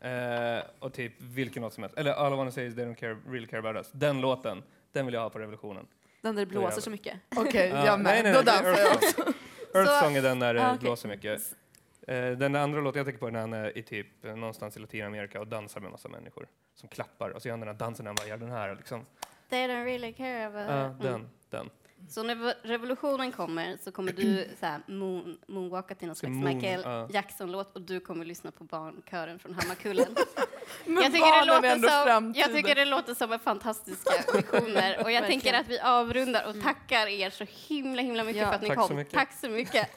[0.00, 1.98] Eh, och typ vilken låt som helst.
[1.98, 3.90] Eller All I wanna say is they don't care, really care about us.
[3.92, 4.62] Den låten,
[4.92, 5.86] den vill jag ha på revolutionen.
[6.22, 7.14] Den där det blåser så mycket.
[7.36, 8.24] Okej, Ja, jag nej, med.
[8.24, 9.22] nej, Då nej, är dansar jag Earth också.
[9.22, 9.34] Song.
[9.74, 10.78] Earth Song är den där det Ah, okej.
[10.80, 11.40] blåser mycket.
[12.08, 14.76] Eh, den andra låten jag tänker på är när han är i typ eh, någonstans
[14.76, 17.74] i Latinamerika och dansar med massa människor som klappar och så gör han den här
[17.76, 19.06] dansen när han bara gör den här liksom.
[19.50, 20.98] They don't really care about Ja, Mm.
[20.98, 21.70] den, den.
[22.10, 26.54] Så när revolutionen kommer så kommer du så här, moon, moonwalka till någon slags moon-
[26.54, 27.08] Michael ja.
[27.12, 30.06] Jackson-låt och du kommer lyssna på barnkören från Hammarkullen.
[30.84, 32.34] Men jag, tycker det låter som, framtiden.
[32.40, 36.62] jag tycker det låter som en fantastiska visioner och jag tänker att vi avrundar och
[36.62, 38.48] tackar er så himla himla mycket Ja.
[38.48, 38.88] för att ni Tack kom.
[38.88, 39.04] så.
[39.16, 39.88] Tack så mycket.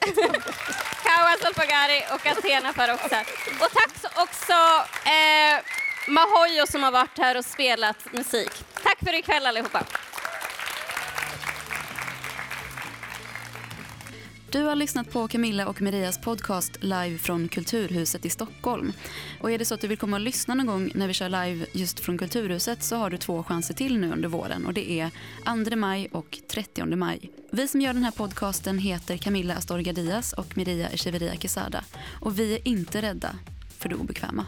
[1.04, 3.26] Kawa Salpagari och Athena Farrokhzad.
[3.60, 4.52] Och tack så också
[5.10, 5.62] eh,
[6.08, 8.50] Mahoyo som har varit här och spelat musik.
[8.82, 9.82] Tack för ikväll allihopa.
[14.52, 18.92] Du har lyssnat på Camilla och Marias podcast live från Kulturhuset i Stockholm.
[19.40, 21.28] Och är det så att du vill komma och lyssna någon gång när vi kör
[21.28, 24.90] live just från Kulturhuset så har du två chanser till nu under våren och det
[24.90, 25.10] är
[25.70, 27.30] 2 maj och 30 maj.
[27.50, 31.84] Vi som gör den här podcasten heter Camilla Astorga Diaz och Maria Echeverria Quesada
[32.20, 33.36] och vi är inte rädda
[33.78, 34.46] för det obekväma.